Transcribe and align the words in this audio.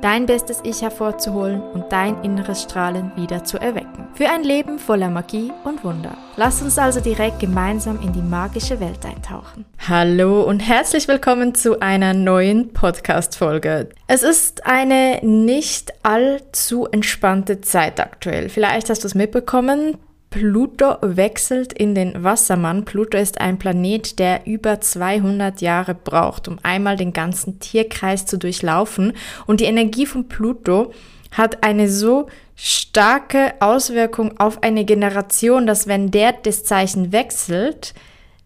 dein 0.00 0.26
bestes 0.26 0.60
Ich 0.62 0.82
hervorzuholen 0.82 1.60
und 1.60 1.90
dein 1.90 2.22
inneres 2.22 2.62
Strahlen 2.62 3.12
wieder 3.16 3.44
zu 3.44 3.58
erwecken. 3.58 4.08
Für 4.14 4.28
ein 4.28 4.44
Leben 4.44 4.78
voller 4.78 5.10
Magie 5.10 5.52
und 5.64 5.84
Wunder. 5.84 6.16
Lass 6.36 6.62
uns 6.62 6.78
also 6.78 7.00
direkt 7.00 7.40
gemeinsam 7.40 8.00
in 8.02 8.12
die 8.12 8.22
magische 8.22 8.80
Welt 8.80 9.04
eintauchen. 9.04 9.64
Hallo 9.88 10.42
und 10.42 10.60
herzlich 10.60 11.08
willkommen 11.08 11.54
zu 11.54 11.80
einer 11.80 12.14
neuen 12.14 12.72
Podcast-Folge. 12.72 13.90
Es 14.06 14.22
ist 14.22 14.66
eine 14.66 15.20
nicht 15.22 15.92
allzu 16.02 16.86
entspannte 16.86 17.60
Zeit 17.60 18.00
aktuell. 18.00 18.48
Vielleicht 18.48 18.90
hast 18.90 19.04
du 19.04 19.08
es 19.08 19.14
mitbekommen. 19.14 19.98
Pluto 20.36 20.96
wechselt 21.00 21.72
in 21.72 21.94
den 21.94 22.22
Wassermann. 22.22 22.84
Pluto 22.84 23.16
ist 23.16 23.40
ein 23.40 23.58
Planet, 23.58 24.18
der 24.18 24.46
über 24.46 24.82
200 24.82 25.62
Jahre 25.62 25.94
braucht, 25.94 26.46
um 26.46 26.58
einmal 26.62 26.98
den 26.98 27.14
ganzen 27.14 27.58
Tierkreis 27.58 28.26
zu 28.26 28.36
durchlaufen. 28.36 29.14
Und 29.46 29.60
die 29.60 29.64
Energie 29.64 30.04
von 30.04 30.28
Pluto 30.28 30.92
hat 31.30 31.64
eine 31.64 31.88
so 31.88 32.26
starke 32.54 33.54
Auswirkung 33.60 34.38
auf 34.38 34.62
eine 34.62 34.84
Generation, 34.84 35.66
dass 35.66 35.86
wenn 35.86 36.10
der 36.10 36.34
das 36.34 36.64
Zeichen 36.64 37.12
wechselt, 37.12 37.94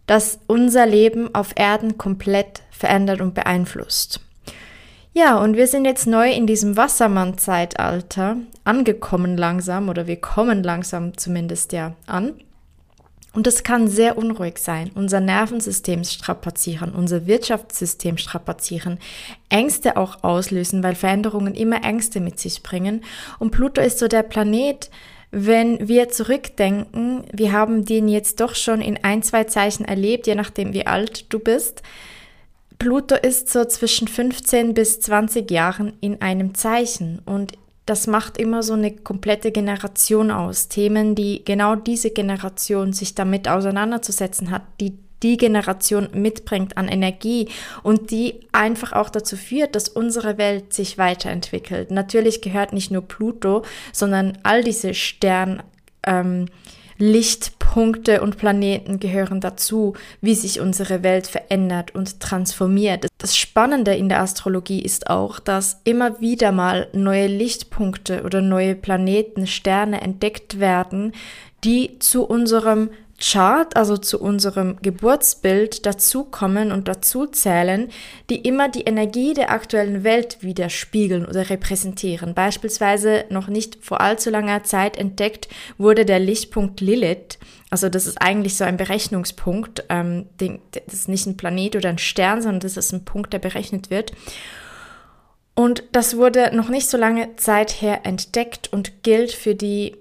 dass 0.07 0.39
unser 0.47 0.87
Leben 0.87 1.35
auf 1.35 1.55
Erden 1.57 1.99
komplett 1.99 2.63
verändert 2.71 3.21
und 3.21 3.35
beeinflusst. 3.35 4.21
Ja, 5.13 5.39
und 5.39 5.57
wir 5.57 5.67
sind 5.67 5.85
jetzt 5.87 6.07
neu 6.07 6.31
in 6.31 6.47
diesem 6.47 6.77
Wassermann-Zeitalter 6.77 8.37
angekommen 8.63 9.37
langsam 9.37 9.89
oder 9.89 10.07
wir 10.07 10.21
kommen 10.21 10.63
langsam 10.63 11.19
zumindest 11.19 11.73
ja 11.73 11.95
an. 12.07 12.35
Und 13.33 13.47
das 13.47 13.63
kann 13.63 13.87
sehr 13.87 14.19
unruhig 14.19 14.59
sein, 14.59 14.91
unser 14.95 15.21
Nervensystem 15.21 16.03
strapazieren, 16.03 16.93
unser 16.93 17.27
Wirtschaftssystem 17.27 18.19
strapazieren, 18.19 18.99
Ängste 19.49 19.97
auch 19.97 20.25
auslösen, 20.25 20.83
weil 20.83 20.97
Veränderungen 20.97 21.55
immer 21.55 21.85
Ängste 21.85 22.21
mit 22.21 22.41
sich 22.41 22.63
bringen. 22.63 23.05
Und 23.39 23.53
Pluto 23.53 23.81
ist 23.81 24.01
so 24.01 24.09
der 24.09 24.25
Planet, 24.25 24.91
wenn 25.31 25.87
wir 25.87 26.09
zurückdenken, 26.09 27.23
wir 27.33 27.53
haben 27.53 27.85
den 27.85 28.09
jetzt 28.09 28.41
doch 28.41 28.57
schon 28.57 28.81
in 28.81 28.99
ein, 29.05 29.23
zwei 29.23 29.45
Zeichen 29.45 29.85
erlebt, 29.85 30.27
je 30.27 30.35
nachdem 30.35 30.73
wie 30.73 30.87
alt 30.87 31.33
du 31.33 31.39
bist, 31.39 31.83
Pluto 32.81 33.15
ist 33.15 33.53
so 33.53 33.67
zwischen 33.67 34.09
15 34.09 34.73
bis 34.73 35.01
20 35.01 35.51
Jahren 35.51 35.93
in 36.01 36.23
einem 36.23 36.55
Zeichen 36.55 37.21
und 37.27 37.53
das 37.85 38.07
macht 38.07 38.39
immer 38.39 38.63
so 38.63 38.73
eine 38.73 38.91
komplette 38.91 39.53
Generation 39.53 40.31
aus. 40.31 40.69
Themen, 40.69 41.15
die 41.15 41.45
genau 41.45 41.75
diese 41.75 42.11
Generation 42.11 42.95
sich 42.95 43.15
damit 43.15 43.49
auseinanderzusetzen 43.49 44.51
hat, 44.51 44.63
die 44.81 44.99
die 45.23 45.37
Generation 45.37 46.09
mitbringt 46.15 46.79
an 46.79 46.89
Energie 46.89 47.51
und 47.83 48.11
die 48.11 48.41
einfach 48.53 48.95
auch 48.95 49.11
dazu 49.11 49.37
führt, 49.37 49.75
dass 49.75 49.91
unsere 49.91 50.39
Welt 50.39 50.73
sich 50.73 50.97
weiterentwickelt. 50.97 51.91
Natürlich 51.91 52.41
gehört 52.41 52.73
nicht 52.73 52.91
nur 52.91 53.03
Pluto, 53.03 53.63
sondern 53.93 54.39
all 54.43 54.65
diese 54.65 54.95
Stern, 54.95 55.63
ähm, 56.07 56.47
Lichtpunkte 57.01 58.21
und 58.21 58.37
Planeten 58.37 59.01
gehören 59.01 59.41
dazu, 59.41 59.95
wie 60.21 60.35
sich 60.35 60.61
unsere 60.61 61.03
Welt 61.03 61.27
verändert 61.27 61.95
und 61.95 62.21
transformiert. 62.21 63.07
Das 63.17 63.37
Spannende 63.37 63.95
in 63.95 64.11
der 64.11 64.21
Astrologie 64.21 64.83
ist 64.83 65.09
auch, 65.09 65.41
dass 65.41 65.81
immer 65.85 66.21
wieder 66.21 66.53
mal 66.53 66.89
neue 66.93 67.27
Lichtpunkte 67.27 68.23
oder 68.23 68.43
neue 68.43 68.75
Planeten, 68.75 69.47
Sterne 69.47 70.03
entdeckt 70.03 70.61
werden, 70.61 71.13
die 71.65 71.99
zu 71.99 72.25
unserem 72.25 72.91
Chart, 73.21 73.77
also 73.77 73.99
zu 73.99 74.19
unserem 74.21 74.79
Geburtsbild, 74.81 75.85
dazukommen 75.85 76.73
und 76.73 76.89
dazuzählen, 76.89 77.91
die 78.31 78.37
immer 78.37 78.71
die 78.71 78.83
Energie 78.83 79.35
der 79.35 79.51
aktuellen 79.51 80.05
Welt 80.05 80.39
widerspiegeln 80.41 81.27
oder 81.27 81.51
repräsentieren. 81.51 82.35
Beispielsweise 82.35 83.27
noch 83.29 83.49
nicht 83.49 83.79
vor 83.85 84.01
allzu 84.01 84.31
langer 84.31 84.65
Zeit 84.65 84.97
entdeckt 84.97 85.49
wurde 85.77 86.07
der 86.07 86.19
Lichtpunkt 86.19 86.81
Lilith. 86.81 87.39
Also 87.69 87.91
das 87.91 88.07
ist 88.07 88.21
eigentlich 88.21 88.57
so 88.57 88.65
ein 88.65 88.79
Berechnungspunkt. 88.79 89.85
Ähm, 89.91 90.27
das 90.39 90.95
ist 90.95 91.09
nicht 91.09 91.27
ein 91.27 91.37
Planet 91.37 91.77
oder 91.77 91.91
ein 91.91 91.99
Stern, 91.99 92.41
sondern 92.41 92.61
das 92.61 92.79
ist 92.79 92.93
ein 92.93 93.05
Punkt, 93.05 93.33
der 93.35 93.39
berechnet 93.39 93.91
wird. 93.91 94.13
Und 95.55 95.85
das 95.93 96.17
wurde 96.17 96.57
noch 96.57 96.71
nicht 96.71 96.89
so 96.89 96.97
lange 96.97 97.37
Zeit 97.37 97.83
her 97.83 98.01
entdeckt 98.05 98.73
und 98.73 99.03
gilt 99.03 99.33
für 99.33 99.55
die 99.55 99.97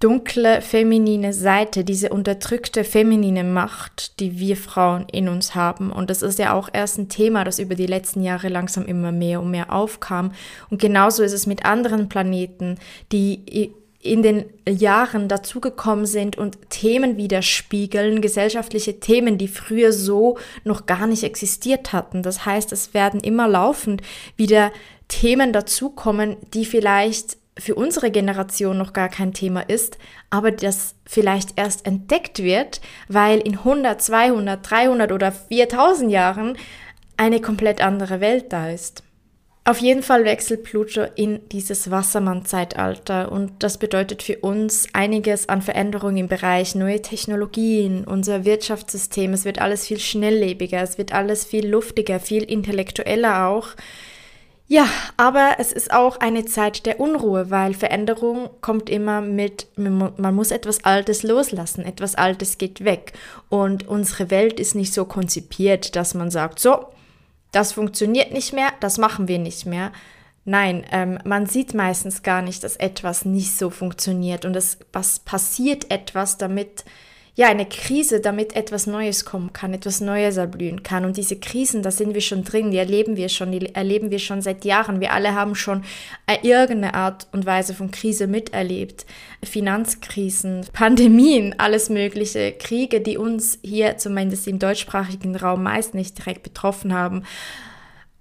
dunkle 0.00 0.60
feminine 0.62 1.32
Seite, 1.32 1.84
diese 1.84 2.10
unterdrückte 2.10 2.84
feminine 2.84 3.42
Macht, 3.42 4.20
die 4.20 4.38
wir 4.38 4.56
Frauen 4.56 5.06
in 5.10 5.28
uns 5.28 5.54
haben. 5.54 5.90
Und 5.90 6.08
das 6.10 6.22
ist 6.22 6.38
ja 6.38 6.54
auch 6.54 6.68
erst 6.72 6.98
ein 6.98 7.08
Thema, 7.08 7.44
das 7.44 7.58
über 7.58 7.74
die 7.74 7.86
letzten 7.86 8.22
Jahre 8.22 8.48
langsam 8.48 8.86
immer 8.86 9.10
mehr 9.10 9.40
und 9.40 9.50
mehr 9.50 9.72
aufkam. 9.72 10.32
Und 10.70 10.80
genauso 10.80 11.22
ist 11.22 11.32
es 11.32 11.46
mit 11.46 11.64
anderen 11.64 12.08
Planeten, 12.08 12.78
die 13.10 13.72
in 14.00 14.22
den 14.22 14.44
Jahren 14.68 15.26
dazugekommen 15.26 16.06
sind 16.06 16.38
und 16.38 16.70
Themen 16.70 17.16
widerspiegeln, 17.16 18.20
gesellschaftliche 18.20 19.00
Themen, 19.00 19.38
die 19.38 19.48
früher 19.48 19.92
so 19.92 20.38
noch 20.62 20.86
gar 20.86 21.08
nicht 21.08 21.24
existiert 21.24 21.92
hatten. 21.92 22.22
Das 22.22 22.46
heißt, 22.46 22.70
es 22.72 22.94
werden 22.94 23.18
immer 23.18 23.48
laufend 23.48 24.02
wieder 24.36 24.70
Themen 25.08 25.52
dazukommen, 25.52 26.36
die 26.54 26.64
vielleicht 26.64 27.38
für 27.58 27.74
unsere 27.74 28.10
Generation 28.10 28.78
noch 28.78 28.92
gar 28.92 29.08
kein 29.08 29.32
Thema 29.32 29.60
ist, 29.60 29.98
aber 30.30 30.50
das 30.50 30.94
vielleicht 31.04 31.58
erst 31.58 31.86
entdeckt 31.86 32.42
wird, 32.42 32.80
weil 33.08 33.40
in 33.40 33.58
100, 33.58 34.00
200, 34.00 34.70
300 34.70 35.12
oder 35.12 35.32
4000 35.32 36.10
Jahren 36.10 36.56
eine 37.16 37.40
komplett 37.40 37.82
andere 37.82 38.20
Welt 38.20 38.52
da 38.52 38.70
ist. 38.70 39.02
Auf 39.68 39.80
jeden 39.80 40.02
Fall 40.02 40.24
wechselt 40.24 40.62
Pluto 40.62 41.04
in 41.14 41.46
dieses 41.50 41.90
Wassermann-Zeitalter 41.90 43.30
und 43.30 43.52
das 43.58 43.76
bedeutet 43.76 44.22
für 44.22 44.38
uns 44.38 44.86
einiges 44.94 45.50
an 45.50 45.60
Veränderungen 45.60 46.16
im 46.16 46.28
Bereich 46.28 46.74
neue 46.74 47.02
Technologien, 47.02 48.04
unser 48.04 48.46
Wirtschaftssystem. 48.46 49.34
Es 49.34 49.44
wird 49.44 49.60
alles 49.60 49.86
viel 49.86 49.98
schnelllebiger, 49.98 50.80
es 50.80 50.96
wird 50.96 51.12
alles 51.12 51.44
viel 51.44 51.68
luftiger, 51.68 52.18
viel 52.18 52.44
intellektueller 52.44 53.46
auch. 53.46 53.68
Ja, 54.70 54.86
aber 55.16 55.54
es 55.58 55.72
ist 55.72 55.94
auch 55.94 56.20
eine 56.20 56.44
Zeit 56.44 56.84
der 56.84 57.00
Unruhe, 57.00 57.50
weil 57.50 57.72
Veränderung 57.72 58.50
kommt 58.60 58.90
immer 58.90 59.22
mit, 59.22 59.66
man 59.76 60.34
muss 60.34 60.50
etwas 60.50 60.84
Altes 60.84 61.22
loslassen, 61.22 61.86
etwas 61.86 62.16
Altes 62.16 62.58
geht 62.58 62.84
weg. 62.84 63.14
Und 63.48 63.88
unsere 63.88 64.30
Welt 64.30 64.60
ist 64.60 64.74
nicht 64.74 64.92
so 64.92 65.06
konzipiert, 65.06 65.96
dass 65.96 66.12
man 66.12 66.30
sagt, 66.30 66.58
so, 66.58 66.84
das 67.50 67.72
funktioniert 67.72 68.30
nicht 68.30 68.52
mehr, 68.52 68.70
das 68.80 68.98
machen 68.98 69.26
wir 69.26 69.38
nicht 69.38 69.64
mehr. 69.64 69.90
Nein, 70.44 70.84
ähm, 70.92 71.18
man 71.24 71.46
sieht 71.46 71.72
meistens 71.72 72.22
gar 72.22 72.42
nicht, 72.42 72.62
dass 72.62 72.76
etwas 72.76 73.24
nicht 73.24 73.56
so 73.56 73.70
funktioniert 73.70 74.44
und 74.44 74.54
es 74.54 74.78
passiert 75.24 75.90
etwas, 75.90 76.36
damit 76.36 76.84
ja, 77.38 77.46
eine 77.46 77.66
Krise, 77.66 78.18
damit 78.18 78.56
etwas 78.56 78.88
Neues 78.88 79.24
kommen 79.24 79.52
kann, 79.52 79.72
etwas 79.72 80.00
Neues 80.00 80.38
erblühen 80.38 80.82
kann. 80.82 81.04
Und 81.04 81.16
diese 81.16 81.36
Krisen, 81.38 81.84
da 81.84 81.92
sind 81.92 82.12
wir 82.12 82.20
schon 82.20 82.42
drin, 82.42 82.72
die 82.72 82.78
erleben 82.78 83.16
wir 83.16 83.28
schon, 83.28 83.52
die 83.52 83.76
erleben 83.76 84.10
wir 84.10 84.18
schon 84.18 84.42
seit 84.42 84.64
Jahren. 84.64 85.00
Wir 85.00 85.12
alle 85.12 85.36
haben 85.36 85.54
schon 85.54 85.84
äh, 86.26 86.38
irgendeine 86.42 86.94
Art 86.94 87.28
und 87.30 87.46
Weise 87.46 87.74
von 87.74 87.92
Krise 87.92 88.26
miterlebt. 88.26 89.06
Finanzkrisen, 89.44 90.66
Pandemien, 90.72 91.54
alles 91.58 91.90
mögliche, 91.90 92.50
Kriege, 92.58 93.00
die 93.00 93.18
uns 93.18 93.60
hier 93.62 93.98
zumindest 93.98 94.48
im 94.48 94.58
deutschsprachigen 94.58 95.36
Raum 95.36 95.62
meist 95.62 95.94
nicht 95.94 96.18
direkt 96.18 96.42
betroffen 96.42 96.92
haben. 96.92 97.22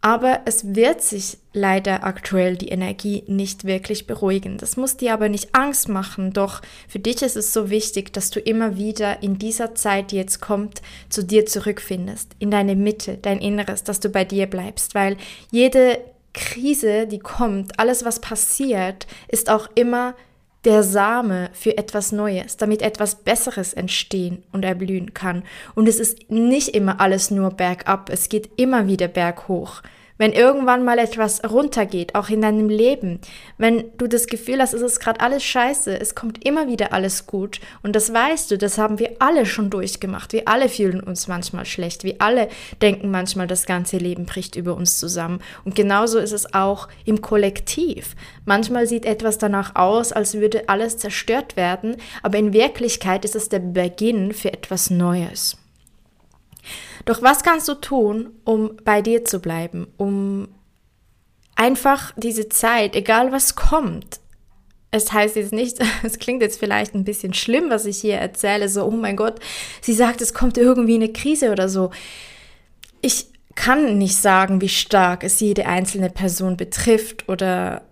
Aber 0.01 0.41
es 0.45 0.75
wird 0.75 1.01
sich 1.01 1.39
leider 1.53 2.03
aktuell 2.03 2.55
die 2.55 2.69
Energie 2.69 3.23
nicht 3.27 3.65
wirklich 3.65 4.05
beruhigen. 4.05 4.57
Das 4.57 4.77
muss 4.77 4.95
dir 4.95 5.13
aber 5.13 5.27
nicht 5.27 5.55
Angst 5.55 5.89
machen, 5.89 6.33
doch 6.33 6.61
für 6.87 6.99
dich 6.99 7.21
ist 7.23 7.35
es 7.35 7.51
so 7.51 7.69
wichtig, 7.69 8.13
dass 8.13 8.29
du 8.29 8.39
immer 8.39 8.77
wieder 8.77 9.23
in 9.23 9.39
dieser 9.39 9.73
Zeit, 9.75 10.11
die 10.11 10.17
jetzt 10.17 10.39
kommt, 10.39 10.81
zu 11.09 11.23
dir 11.23 11.45
zurückfindest, 11.45 12.35
in 12.37 12.51
deine 12.51 12.75
Mitte, 12.75 13.17
dein 13.19 13.39
Inneres, 13.39 13.83
dass 13.83 13.99
du 13.99 14.09
bei 14.09 14.23
dir 14.23 14.45
bleibst, 14.45 14.93
weil 14.93 15.17
jede 15.51 15.99
Krise, 16.33 17.07
die 17.07 17.19
kommt, 17.19 17.79
alles, 17.79 18.05
was 18.05 18.19
passiert, 18.19 19.07
ist 19.27 19.49
auch 19.49 19.67
immer 19.73 20.13
der 20.67 20.83
Same 20.83 21.49
für 21.53 21.77
etwas 21.77 22.11
Neues, 22.11 22.57
damit 22.57 22.81
etwas 22.81 23.15
Besseres 23.15 23.73
entstehen 23.73 24.43
und 24.51 24.65
erblühen 24.65 25.13
kann. 25.13 25.43
Und 25.75 25.87
es 25.87 25.97
ist 25.97 26.29
nicht 26.29 26.75
immer 26.75 26.99
alles 26.99 27.31
nur 27.31 27.51
bergab, 27.51 28.09
es 28.09 28.27
geht 28.27 28.49
immer 28.57 28.85
wieder 28.85 29.07
berghoch. 29.07 29.81
Wenn 30.17 30.31
irgendwann 30.31 30.83
mal 30.83 30.99
etwas 30.99 31.41
runtergeht, 31.43 32.15
auch 32.15 32.29
in 32.29 32.41
deinem 32.41 32.69
Leben, 32.69 33.19
wenn 33.57 33.85
du 33.97 34.07
das 34.07 34.27
Gefühl 34.27 34.59
hast, 34.59 34.73
es 34.73 34.81
ist 34.81 34.99
gerade 34.99 35.19
alles 35.21 35.43
scheiße, 35.43 35.99
es 35.99 36.15
kommt 36.15 36.45
immer 36.45 36.67
wieder 36.67 36.93
alles 36.93 37.27
gut 37.27 37.59
und 37.83 37.95
das 37.95 38.13
weißt 38.13 38.51
du, 38.51 38.57
das 38.57 38.77
haben 38.77 38.99
wir 38.99 39.15
alle 39.19 39.45
schon 39.45 39.69
durchgemacht. 39.69 40.33
Wir 40.33 40.47
alle 40.47 40.69
fühlen 40.69 41.01
uns 41.01 41.27
manchmal 41.27 41.65
schlecht, 41.65 42.03
wir 42.03 42.15
alle 42.19 42.49
denken 42.81 43.11
manchmal, 43.11 43.47
das 43.47 43.65
ganze 43.65 43.97
Leben 43.97 44.25
bricht 44.25 44.55
über 44.55 44.75
uns 44.75 44.99
zusammen. 44.99 45.39
Und 45.63 45.75
genauso 45.75 46.19
ist 46.19 46.31
es 46.31 46.53
auch 46.53 46.87
im 47.05 47.21
Kollektiv. 47.21 48.15
Manchmal 48.45 48.87
sieht 48.87 49.05
etwas 49.05 49.37
danach 49.37 49.75
aus, 49.75 50.11
als 50.11 50.35
würde 50.35 50.69
alles 50.69 50.97
zerstört 50.97 51.55
werden, 51.55 51.97
aber 52.23 52.37
in 52.37 52.53
Wirklichkeit 52.53 53.25
ist 53.25 53.35
es 53.35 53.49
der 53.49 53.59
Beginn 53.59 54.33
für 54.33 54.51
etwas 54.51 54.89
Neues. 54.89 55.57
Doch 57.07 57.21
was 57.21 57.41
kannst 57.41 57.69
du 57.69 57.73
tun, 57.73 58.31
um 58.43 58.75
bei 58.83 59.01
dir 59.01 59.23
zu 59.23 59.39
bleiben, 59.39 59.87
um 59.95 60.49
einfach 61.55 62.11
diese 62.17 62.49
Zeit, 62.49 62.97
egal 62.97 63.31
was 63.31 63.55
kommt, 63.55 64.19
es 64.91 65.13
heißt 65.13 65.37
jetzt 65.37 65.53
nicht, 65.53 65.77
es 66.03 66.19
klingt 66.19 66.41
jetzt 66.41 66.59
vielleicht 66.59 66.95
ein 66.95 67.05
bisschen 67.05 67.33
schlimm, 67.33 67.69
was 67.69 67.85
ich 67.85 67.97
hier 67.99 68.17
erzähle, 68.17 68.67
so, 68.67 68.83
oh 68.83 68.91
mein 68.91 69.15
Gott, 69.15 69.39
sie 69.81 69.93
sagt, 69.93 70.21
es 70.21 70.33
kommt 70.33 70.57
irgendwie 70.57 70.95
eine 70.95 71.13
Krise 71.13 71.53
oder 71.53 71.69
so. 71.69 71.91
Ich 73.01 73.27
kann 73.55 73.97
nicht 73.97 74.17
sagen, 74.17 74.59
wie 74.59 74.69
stark 74.69 75.23
es 75.23 75.39
jede 75.39 75.65
einzelne 75.65 76.09
Person 76.09 76.57
betrifft 76.57 77.29
oder 77.29 77.83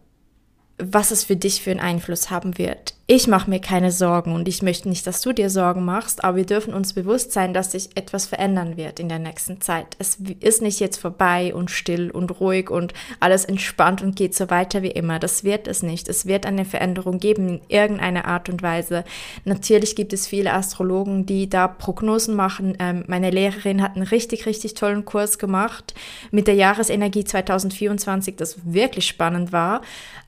was 0.77 1.11
es 1.11 1.23
für 1.23 1.37
dich 1.37 1.61
für 1.61 1.71
einen 1.71 1.79
Einfluss 1.79 2.29
haben 2.29 2.57
wird 2.57 2.94
ich 3.07 3.27
mache 3.27 3.51
mir 3.51 3.59
keine 3.59 3.91
Sorgen 3.91 4.33
und 4.33 4.47
ich 4.47 4.63
möchte 4.63 4.89
nicht, 4.89 5.05
dass 5.05 5.21
du 5.21 5.31
dir 5.31 5.51
Sorgen 5.51 5.85
machst, 5.85 6.23
aber 6.23 6.37
wir 6.37 6.45
dürfen 6.45 6.73
uns 6.73 6.93
bewusst 6.93 7.33
sein, 7.33 7.53
dass 7.53 7.73
sich 7.73 7.89
etwas 7.93 8.25
verändern 8.25 8.77
wird 8.77 8.99
in 8.99 9.09
der 9.09 9.19
nächsten 9.19 9.61
Zeit. 9.61 9.95
Es 9.99 10.17
ist 10.39 10.63
nicht 10.63 10.79
jetzt 10.79 10.97
vorbei 10.97 11.53
und 11.53 11.69
still 11.69 12.09
und 12.09 12.39
ruhig 12.39 12.71
und 12.71 12.95
alles 13.19 13.45
entspannt 13.45 14.01
und 14.01 14.15
geht 14.15 14.33
so 14.33 14.49
weiter 14.49 14.81
wie 14.81 14.89
immer. 14.89 15.19
Das 15.19 15.43
wird 15.43 15.67
es 15.67 15.83
nicht. 15.83 16.09
Es 16.09 16.25
wird 16.25 16.47
eine 16.47 16.65
Veränderung 16.65 17.19
geben 17.19 17.47
in 17.47 17.61
irgendeiner 17.67 18.25
Art 18.25 18.49
und 18.49 18.63
Weise. 18.63 19.03
Natürlich 19.43 19.95
gibt 19.95 20.11
es 20.11 20.25
viele 20.25 20.53
Astrologen, 20.53 21.27
die 21.27 21.47
da 21.47 21.67
Prognosen 21.67 22.35
machen. 22.35 22.75
Ähm, 22.79 23.03
meine 23.05 23.29
Lehrerin 23.29 23.83
hat 23.83 23.95
einen 23.95 24.07
richtig, 24.07 24.47
richtig 24.47 24.73
tollen 24.73 25.05
Kurs 25.05 25.37
gemacht 25.37 25.93
mit 26.31 26.47
der 26.47 26.55
Jahresenergie 26.55 27.23
2024, 27.23 28.35
das 28.35 28.57
wirklich 28.65 29.05
spannend 29.05 29.51
war. 29.51 29.81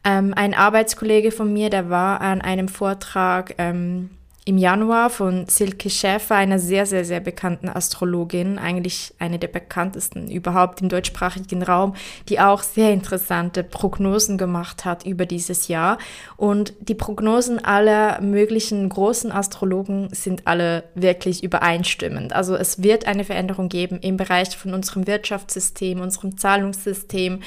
Ähm, 0.03 0.35
ein 0.35 0.53
Arbeitskollege 0.53 1.31
von 1.31 1.51
mir, 1.51 1.71
der 1.71 1.89
war 1.89 2.21
an 2.21 2.39
einem 2.41 2.66
einem 2.66 2.66
Vortrag 2.69 3.55
ähm, 3.57 4.09
im 4.47 4.57
Januar 4.57 5.09
von 5.09 5.45
Silke 5.47 5.89
Schäfer, 5.89 6.35
einer 6.35 6.57
sehr, 6.57 6.85
sehr, 6.85 7.03
sehr 7.03 7.19
bekannten 7.19 7.67
Astrologin, 7.67 8.57
eigentlich 8.57 9.13
eine 9.19 9.39
der 9.39 9.49
bekanntesten 9.49 10.31
überhaupt 10.31 10.81
im 10.81 10.87
deutschsprachigen 10.87 11.63
Raum, 11.63 11.95
die 12.29 12.39
auch 12.39 12.63
sehr 12.63 12.93
interessante 12.93 13.61
Prognosen 13.61 14.37
gemacht 14.37 14.85
hat 14.85 15.05
über 15.05 15.25
dieses 15.25 15.67
Jahr. 15.67 15.97
Und 16.37 16.73
die 16.79 16.95
Prognosen 16.95 17.59
aller 17.63 18.21
möglichen 18.21 18.87
großen 18.87 19.33
Astrologen 19.33 20.07
sind 20.13 20.47
alle 20.47 20.85
wirklich 20.95 21.43
übereinstimmend. 21.43 22.31
Also 22.31 22.55
es 22.55 22.81
wird 22.81 23.05
eine 23.05 23.25
Veränderung 23.25 23.67
geben 23.67 23.99
im 23.99 24.15
Bereich 24.15 24.55
von 24.55 24.73
unserem 24.73 25.07
Wirtschaftssystem, 25.07 25.99
unserem 25.99 26.37
Zahlungssystem. 26.37 27.41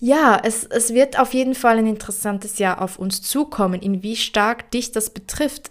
Ja, 0.00 0.40
es, 0.42 0.64
es 0.64 0.92
wird 0.92 1.20
auf 1.20 1.34
jeden 1.34 1.54
Fall 1.54 1.78
ein 1.78 1.86
interessantes 1.86 2.58
Jahr 2.58 2.82
auf 2.82 2.98
uns 2.98 3.22
zukommen. 3.22 3.80
In 3.80 4.02
wie 4.02 4.16
stark 4.16 4.72
dich 4.72 4.90
das 4.90 5.10
betrifft, 5.10 5.70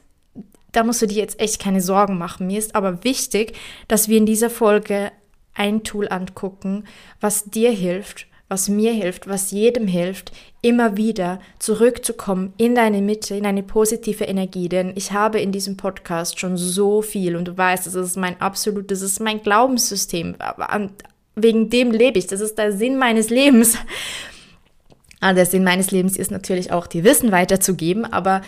da 0.72 0.84
musst 0.84 1.02
du 1.02 1.08
dir 1.08 1.18
jetzt 1.18 1.40
echt 1.40 1.60
keine 1.60 1.82
Sorgen 1.82 2.18
machen. 2.18 2.48
Mir 2.48 2.60
ist 2.60 2.76
aber 2.76 3.04
wichtig, 3.04 3.54
dass 3.88 4.08
wir 4.08 4.18
in 4.18 4.26
dieser 4.26 4.50
Folge 4.50 5.12
ein 5.54 5.84
Tool 5.84 6.08
angucken, 6.10 6.86
was 7.20 7.46
dir 7.46 7.72
hilft, 7.72 8.28
was 8.48 8.68
mir 8.68 8.92
hilft, 8.92 9.28
was 9.28 9.52
jedem 9.52 9.88
hilft, 9.88 10.32
immer 10.62 10.98
wieder 10.98 11.40
zurückzukommen 11.60 12.54
in 12.58 12.76
deine 12.76 13.02
Mitte, 13.02 13.36
in 13.36 13.46
eine 13.46 13.64
positive 13.64 14.26
Energie. 14.26 14.70
Denn 14.70 14.94
ich 14.96 15.12
habe 15.12 15.40
in 15.40 15.52
diesem 15.52 15.78
Podcast 15.78 16.40
schon 16.40 16.58
so 16.58 17.02
viel 17.02 17.36
und 17.36 17.48
du 17.48 17.58
weißt, 17.58 17.86
das 17.88 17.96
ist 17.96 18.18
mein 18.18 18.40
absolutes, 18.42 19.00
das 19.00 19.12
ist 19.12 19.20
mein 19.20 19.42
Glaubenssystem. 19.42 20.36
Wegen 21.36 21.70
dem 21.70 21.92
lebe 21.92 22.20
ich. 22.20 22.28
Das 22.28 22.42
ist 22.42 22.58
der 22.58 22.74
Sinn 22.74 22.98
meines 22.98 23.30
Lebens. 23.30 23.78
Ah, 25.22 25.34
der 25.34 25.46
Sinn 25.46 25.64
meines 25.64 25.92
Lebens 25.92 26.18
ist 26.18 26.32
natürlich 26.32 26.72
auch, 26.72 26.88
dir 26.88 27.04
Wissen 27.04 27.32
weiterzugeben, 27.32 28.12
aber 28.12 28.42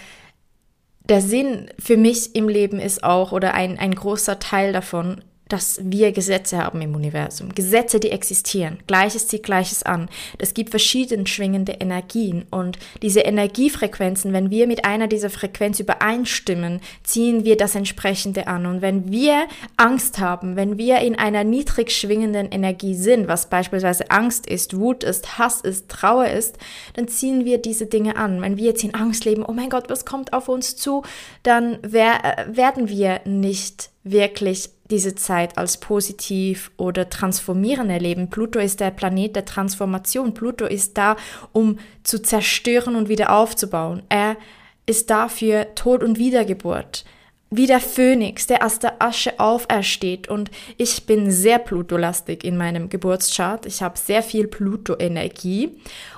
der 1.09 1.21
Sinn 1.21 1.69
für 1.79 1.97
mich 1.97 2.35
im 2.35 2.47
Leben 2.47 2.79
ist 2.79 3.03
auch, 3.03 3.31
oder 3.31 3.53
ein, 3.53 3.77
ein 3.77 3.93
großer 3.93 4.39
Teil 4.39 4.73
davon, 4.73 5.23
dass 5.53 5.79
wir 5.83 6.11
Gesetze 6.13 6.57
haben 6.57 6.81
im 6.81 6.95
Universum. 6.95 7.53
Gesetze, 7.53 7.99
die 7.99 8.09
existieren. 8.09 8.79
Gleiches 8.87 9.27
zieht 9.27 9.43
Gleiches 9.43 9.83
an. 9.83 10.09
Es 10.39 10.55
gibt 10.55 10.71
verschieden 10.71 11.27
schwingende 11.27 11.73
Energien 11.73 12.45
und 12.49 12.79
diese 13.03 13.19
Energiefrequenzen, 13.19 14.33
wenn 14.33 14.49
wir 14.49 14.65
mit 14.65 14.83
einer 14.83 15.05
dieser 15.05 15.29
Frequenzen 15.29 15.83
übereinstimmen, 15.83 16.81
ziehen 17.03 17.45
wir 17.45 17.55
das 17.55 17.75
entsprechende 17.75 18.47
an. 18.47 18.65
Und 18.65 18.81
wenn 18.81 19.11
wir 19.11 19.45
Angst 19.77 20.17
haben, 20.17 20.55
wenn 20.55 20.79
wir 20.79 21.01
in 21.01 21.19
einer 21.19 21.43
niedrig 21.43 21.91
schwingenden 21.91 22.51
Energie 22.51 22.95
sind, 22.95 23.27
was 23.27 23.47
beispielsweise 23.47 24.09
Angst 24.09 24.47
ist, 24.47 24.75
Wut 24.79 25.03
ist, 25.03 25.37
Hass 25.37 25.61
ist, 25.61 25.87
Trauer 25.87 26.29
ist, 26.29 26.57
dann 26.95 27.07
ziehen 27.07 27.45
wir 27.45 27.59
diese 27.59 27.85
Dinge 27.85 28.15
an. 28.15 28.41
Wenn 28.41 28.57
wir 28.57 28.65
jetzt 28.65 28.83
in 28.83 28.95
Angst 28.95 29.23
leben, 29.23 29.45
oh 29.45 29.53
mein 29.53 29.69
Gott, 29.69 29.87
was 29.91 30.03
kommt 30.03 30.33
auf 30.33 30.49
uns 30.49 30.77
zu, 30.77 31.03
dann 31.43 31.77
werden 31.83 32.89
wir 32.89 33.21
nicht 33.25 33.91
wirklich 34.03 34.71
diese 34.93 35.15
Zeit 35.15 35.57
als 35.57 35.77
positiv 35.77 36.71
oder 36.77 37.09
transformierend 37.09 37.89
erleben. 37.89 38.29
Pluto 38.29 38.59
ist 38.59 38.79
der 38.79 38.91
Planet 38.91 39.35
der 39.35 39.45
Transformation. 39.45 40.35
Pluto 40.35 40.65
ist 40.65 40.97
da, 40.99 41.17
um 41.51 41.79
zu 42.03 42.21
zerstören 42.21 42.95
und 42.95 43.09
wieder 43.09 43.35
aufzubauen. 43.35 44.03
Er 44.09 44.37
ist 44.85 45.09
da 45.09 45.29
für 45.29 45.73
Tod 45.73 46.03
und 46.03 46.19
Wiedergeburt. 46.19 47.05
Wie 47.49 47.65
der 47.65 47.79
Phönix, 47.79 48.47
der 48.47 48.63
aus 48.65 48.79
der 48.79 49.01
Asche 49.01 49.39
aufersteht. 49.39 50.27
Und 50.27 50.51
ich 50.77 51.05
bin 51.07 51.31
sehr 51.31 51.57
Pluto-lastig 51.57 52.43
in 52.43 52.55
meinem 52.57 52.89
Geburtschart. 52.89 53.65
Ich 53.65 53.81
habe 53.81 53.97
sehr 53.97 54.21
viel 54.21 54.47
Pluto-Energie. 54.47 55.71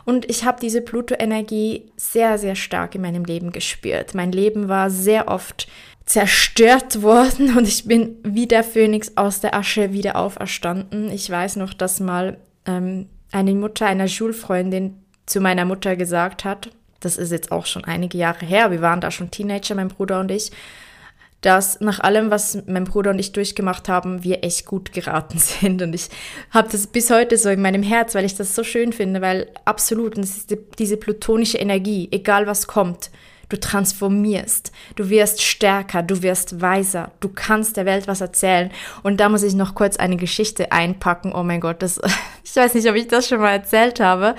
Und 0.04 0.30
ich 0.30 0.44
habe 0.44 0.60
diese 0.60 0.82
Pluto-Energie 0.82 1.86
sehr, 1.96 2.38
sehr 2.38 2.56
stark 2.56 2.96
in 2.96 3.02
meinem 3.02 3.24
Leben 3.24 3.52
gespürt. 3.52 4.16
Mein 4.16 4.34
Leben 4.34 4.68
war 4.68 4.90
sehr 4.90 5.30
oft 5.30 5.68
zerstört 6.06 7.02
worden 7.02 7.58
und 7.58 7.68
ich 7.68 7.86
bin 7.86 8.18
wie 8.24 8.48
der 8.48 8.64
Phönix 8.64 9.14
aus 9.16 9.42
der 9.42 9.56
Asche 9.56 9.92
wieder 9.92 10.16
auferstanden. 10.16 11.10
Ich 11.10 11.30
weiß 11.30 11.56
noch, 11.56 11.74
dass 11.74 12.00
mal 12.00 12.38
ähm, 12.66 13.08
eine 13.32 13.54
Mutter 13.54 13.88
einer 13.88 14.08
Schulfreundin 14.08 14.96
zu 15.26 15.40
meiner 15.40 15.66
Mutter 15.66 15.96
gesagt 15.96 16.46
hat, 16.46 16.70
das 17.00 17.18
ist 17.18 17.32
jetzt 17.32 17.52
auch 17.52 17.66
schon 17.66 17.84
einige 17.86 18.18
Jahre 18.18 18.46
her, 18.46 18.72
wir 18.72 18.82
waren 18.82 19.02
da 19.02 19.12
schon 19.12 19.32
Teenager, 19.32 19.76
mein 19.76 19.88
Bruder 19.88 20.20
und 20.20 20.32
ich, 20.32 20.52
dass 21.42 21.80
nach 21.80 22.00
allem, 22.00 22.32
was 22.32 22.64
mein 22.66 22.86
Bruder 22.86 23.12
und 23.12 23.20
ich 23.20 23.32
durchgemacht 23.32 23.88
haben, 23.88 24.24
wir 24.24 24.44
echt 24.44 24.66
gut 24.66 24.94
geraten 24.94 25.38
sind. 25.40 25.82
Und 25.82 25.94
ich 25.94 26.10
habe 26.50 26.70
das 26.72 26.88
bis 26.88 27.12
heute 27.12 27.38
so 27.38 27.50
in 27.50 27.62
meinem 27.62 27.84
Herz, 27.84 28.16
weil 28.16 28.26
ich 28.26 28.36
das 28.36 28.56
so 28.56 28.64
schön 28.64 28.94
finde, 28.94 29.22
weil 29.22 29.52
absolut, 29.64 30.16
und 30.16 30.24
das 30.24 30.38
ist 30.38 30.52
die, 30.52 30.58
diese 30.80 30.98
plutonische 30.98 31.58
Energie, 31.58 32.08
egal 32.12 32.48
was 32.48 32.66
kommt, 32.66 33.12
Du 33.50 33.60
transformierst, 33.60 34.72
du 34.96 35.10
wirst 35.10 35.42
stärker, 35.42 36.04
du 36.04 36.22
wirst 36.22 36.62
weiser, 36.62 37.12
du 37.20 37.30
kannst 37.30 37.78
der 37.78 37.86
Welt 37.86 38.08
was 38.08 38.22
erzählen. 38.22 38.72
Und 39.04 39.20
da 39.20 39.30
muss 39.30 39.44
ich 39.44 39.54
noch 39.54 39.76
kurz 39.76 39.98
eine 39.98 40.18
Geschichte 40.18 40.72
einpacken. 40.72 41.34
Oh 41.34 41.44
mein 41.44 41.62
Gott, 41.62 41.82
das, 41.82 42.00
ich 42.44 42.56
weiß 42.56 42.74
nicht, 42.74 42.90
ob 42.90 42.96
ich 42.96 43.08
das 43.08 43.28
schon 43.28 43.40
mal 43.40 43.52
erzählt 43.52 44.00
habe, 44.00 44.36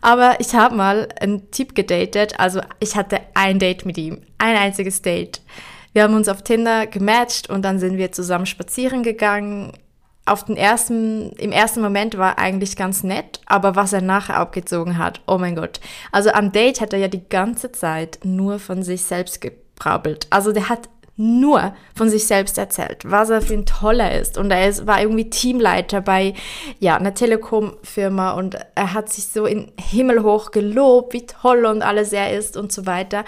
aber 0.00 0.36
ich 0.40 0.54
habe 0.54 0.74
mal 0.74 1.08
einen 1.20 1.50
Typ 1.50 1.74
gedatet. 1.74 2.38
Also 2.38 2.60
ich 2.80 2.96
hatte 2.96 3.20
ein 3.34 3.58
Date 3.58 3.86
mit 3.86 3.98
ihm, 3.98 4.20
ein 4.38 4.56
einziges 4.56 5.02
Date. 5.02 5.40
Wir 5.92 6.04
haben 6.04 6.14
uns 6.14 6.28
auf 6.28 6.42
Tinder 6.42 6.86
gematcht 6.86 7.50
und 7.50 7.62
dann 7.62 7.78
sind 7.78 7.96
wir 7.96 8.12
zusammen 8.12 8.46
spazieren 8.46 9.02
gegangen 9.02 9.72
auf 10.26 10.44
den 10.44 10.56
ersten, 10.56 11.30
im 11.32 11.50
ersten 11.50 11.80
Moment 11.80 12.16
war 12.16 12.38
eigentlich 12.38 12.76
ganz 12.76 13.02
nett, 13.02 13.40
aber 13.46 13.74
was 13.74 13.92
er 13.92 14.02
nachher 14.02 14.36
abgezogen 14.36 14.98
hat, 14.98 15.20
oh 15.26 15.38
mein 15.38 15.56
Gott. 15.56 15.80
Also 16.12 16.30
am 16.30 16.52
Date 16.52 16.80
hat 16.80 16.92
er 16.92 16.98
ja 16.98 17.08
die 17.08 17.28
ganze 17.28 17.72
Zeit 17.72 18.20
nur 18.22 18.58
von 18.58 18.82
sich 18.82 19.02
selbst 19.02 19.40
gebrabbelt. 19.40 20.26
Also 20.30 20.52
der 20.52 20.68
hat 20.68 20.88
nur 21.20 21.74
von 21.94 22.08
sich 22.08 22.26
selbst 22.26 22.56
erzählt, 22.56 23.02
was 23.04 23.28
er 23.28 23.42
für 23.42 23.52
ein 23.52 23.66
Toller 23.66 24.18
ist. 24.18 24.38
Und 24.38 24.50
er 24.50 24.68
ist, 24.68 24.86
war 24.86 25.00
irgendwie 25.00 25.28
Teamleiter 25.28 26.00
bei 26.00 26.32
ja, 26.78 26.96
einer 26.96 27.14
Telekom-Firma 27.14 28.32
und 28.32 28.56
er 28.74 28.94
hat 28.94 29.12
sich 29.12 29.26
so 29.26 29.44
in 29.44 29.70
Himmel 29.78 30.22
hoch 30.22 30.50
gelobt, 30.50 31.12
wie 31.12 31.26
toll 31.26 31.66
und 31.66 31.82
alles 31.82 32.12
er 32.12 32.36
ist 32.36 32.56
und 32.56 32.72
so 32.72 32.86
weiter. 32.86 33.24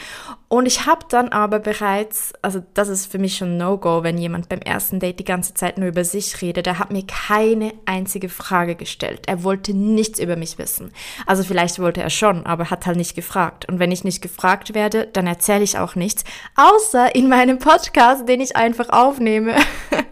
Und 0.49 0.67
ich 0.67 0.87
habe 0.87 1.07
dann 1.09 1.31
aber 1.31 1.61
bereits, 1.61 2.33
also 2.43 2.63
das 2.75 2.89
ist 2.89 3.11
für 3.11 3.19
mich 3.19 3.37
schon 3.37 3.57
No-Go, 3.57 4.03
wenn 4.03 4.19
jemand 4.19 4.49
beim 4.49 4.61
ersten 4.61 5.01
Date 5.01 5.19
die 5.19 5.25
ganze 5.25 5.55
Zeit 5.55 5.79
nur 5.79 5.89
über 5.89 6.05
sich 6.05 6.43
redet. 6.43 6.67
Er 6.67 6.79
hat 6.79 6.91
mir 6.91 7.05
keine 7.07 7.73
einzige 7.87 8.29
Frage 8.29 8.75
gestellt. 8.75 9.23
Er 9.27 9.45
wollte 9.45 9.73
nichts 9.73 10.19
über 10.19 10.37
mich 10.37 10.59
wissen. 10.59 10.93
Also 11.27 11.43
vielleicht 11.43 11.79
wollte 11.79 12.03
er 12.03 12.11
schon, 12.11 12.45
aber 12.45 12.71
hat 12.71 12.85
halt 12.85 12.99
nicht 12.99 13.15
gefragt. 13.15 13.67
Und 13.67 13.79
wenn 13.79 13.93
ich 13.93 14.05
nicht 14.05 14.21
gefragt 14.21 14.75
werde, 14.75 15.07
dann 15.07 15.27
erzähle 15.27 15.65
ich 15.65 15.79
auch 15.79 15.95
nichts, 15.95 16.25
außer 16.57 17.15
in 17.15 17.31
meinem 17.31 17.59
Podcast, 17.83 18.29
den 18.29 18.41
ich 18.41 18.57
einfach 18.57 18.91
aufnehme. 18.91 19.57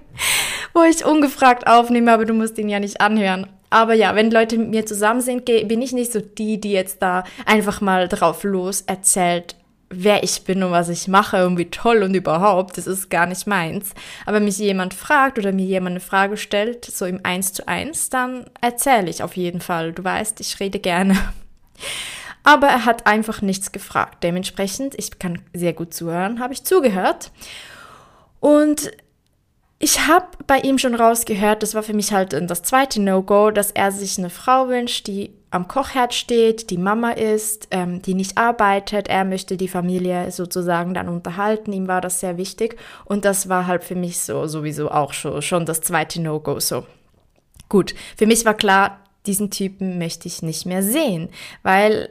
wo 0.75 0.83
ich 0.83 1.05
ungefragt 1.05 1.67
aufnehme, 1.67 2.13
aber 2.13 2.25
du 2.25 2.35
musst 2.35 2.59
ihn 2.59 2.69
ja 2.69 2.79
nicht 2.79 3.01
anhören. 3.01 3.47
Aber 3.71 3.95
ja, 3.95 4.15
wenn 4.15 4.31
Leute 4.31 4.59
mit 4.59 4.71
mir 4.71 4.87
zusammen 4.87 5.21
sind, 5.21 5.45
bin 5.45 5.83
ich 5.83 5.93
nicht 5.93 6.13
so 6.13 6.21
die, 6.21 6.61
die 6.61 6.73
jetzt 6.73 7.03
da 7.03 7.25
einfach 7.47 7.81
mal 7.81 8.07
drauf 8.09 8.45
los 8.45 8.83
erzählt, 8.83 9.57
wer 9.89 10.23
ich 10.23 10.45
bin 10.45 10.63
und 10.63 10.71
was 10.71 10.89
ich 10.89 11.09
mache 11.09 11.47
und 11.47 11.59
wie 11.59 11.71
toll 11.71 12.03
und 12.03 12.15
überhaupt, 12.15 12.77
das 12.77 12.87
ist 12.87 13.11
gar 13.11 13.27
nicht 13.27 13.47
meins. 13.47 13.95
Aber 14.27 14.37
wenn 14.37 14.45
mich 14.45 14.59
jemand 14.59 14.95
fragt 14.95 15.39
oder 15.39 15.53
mir 15.53 15.67
jemand 15.67 15.95
eine 15.95 16.01
Frage 16.01 16.37
stellt, 16.37 16.85
so 16.85 17.05
im 17.07 17.21
Eins 17.25 17.53
zu 17.53 17.67
eins, 17.67 18.11
dann 18.11 18.45
erzähle 18.61 19.11
ich 19.11 19.23
auf 19.23 19.37
jeden 19.37 19.61
Fall. 19.61 19.93
Du 19.93 20.05
weißt, 20.05 20.41
ich 20.41 20.61
rede 20.61 20.79
gerne. 20.79 21.17
Aber 22.43 22.69
er 22.69 22.85
hat 22.85 23.07
einfach 23.07 23.43
nichts 23.43 23.73
gefragt. 23.73 24.23
Dementsprechend, 24.23 24.95
ich 24.99 25.19
kann 25.19 25.43
sehr 25.53 25.73
gut 25.73 25.93
zuhören, 25.93 26.41
habe 26.41 26.53
ich 26.53 26.65
zugehört. 26.65 27.33
Und 28.41 28.91
ich 29.83 30.07
habe 30.07 30.27
bei 30.47 30.59
ihm 30.61 30.79
schon 30.79 30.95
rausgehört, 30.95 31.63
das 31.63 31.75
war 31.75 31.83
für 31.83 31.95
mich 31.95 32.13
halt 32.13 32.33
das 32.33 32.63
zweite 32.63 33.01
No-Go, 33.01 33.51
dass 33.51 33.71
er 33.71 33.93
sich 33.93 34.19
eine 34.19 34.29
Frau 34.29 34.69
wünscht, 34.69 35.07
die 35.07 35.33
am 35.51 35.69
Kochherd 35.69 36.15
steht, 36.15 36.71
die 36.71 36.77
Mama 36.77 37.11
ist, 37.13 37.69
ähm, 37.71 38.03
die 38.03 38.15
nicht 38.15 38.39
arbeitet. 38.39 39.09
Er 39.09 39.25
möchte 39.25 39.57
die 39.57 39.69
Familie 39.69 40.31
sozusagen 40.31 40.95
dann 40.95 41.09
unterhalten. 41.09 41.73
Ihm 41.73 41.89
war 41.89 42.01
das 42.01 42.21
sehr 42.21 42.37
wichtig. 42.37 42.77
Und 43.05 43.25
das 43.25 43.49
war 43.49 43.67
halt 43.67 43.83
für 43.83 43.97
mich 43.97 44.21
so 44.21 44.47
sowieso 44.47 44.91
auch 44.91 45.13
schon, 45.13 45.43
schon 45.43 45.67
das 45.67 45.81
zweite 45.81 46.21
No-Go 46.21 46.61
so. 46.61 46.87
Gut, 47.69 47.95
für 48.17 48.27
mich 48.27 48.45
war 48.45 48.55
klar, 48.55 49.01
diesen 49.27 49.51
Typen 49.51 49.99
möchte 49.99 50.29
ich 50.29 50.43
nicht 50.43 50.67
mehr 50.67 50.83
sehen, 50.83 51.31
weil 51.63 52.11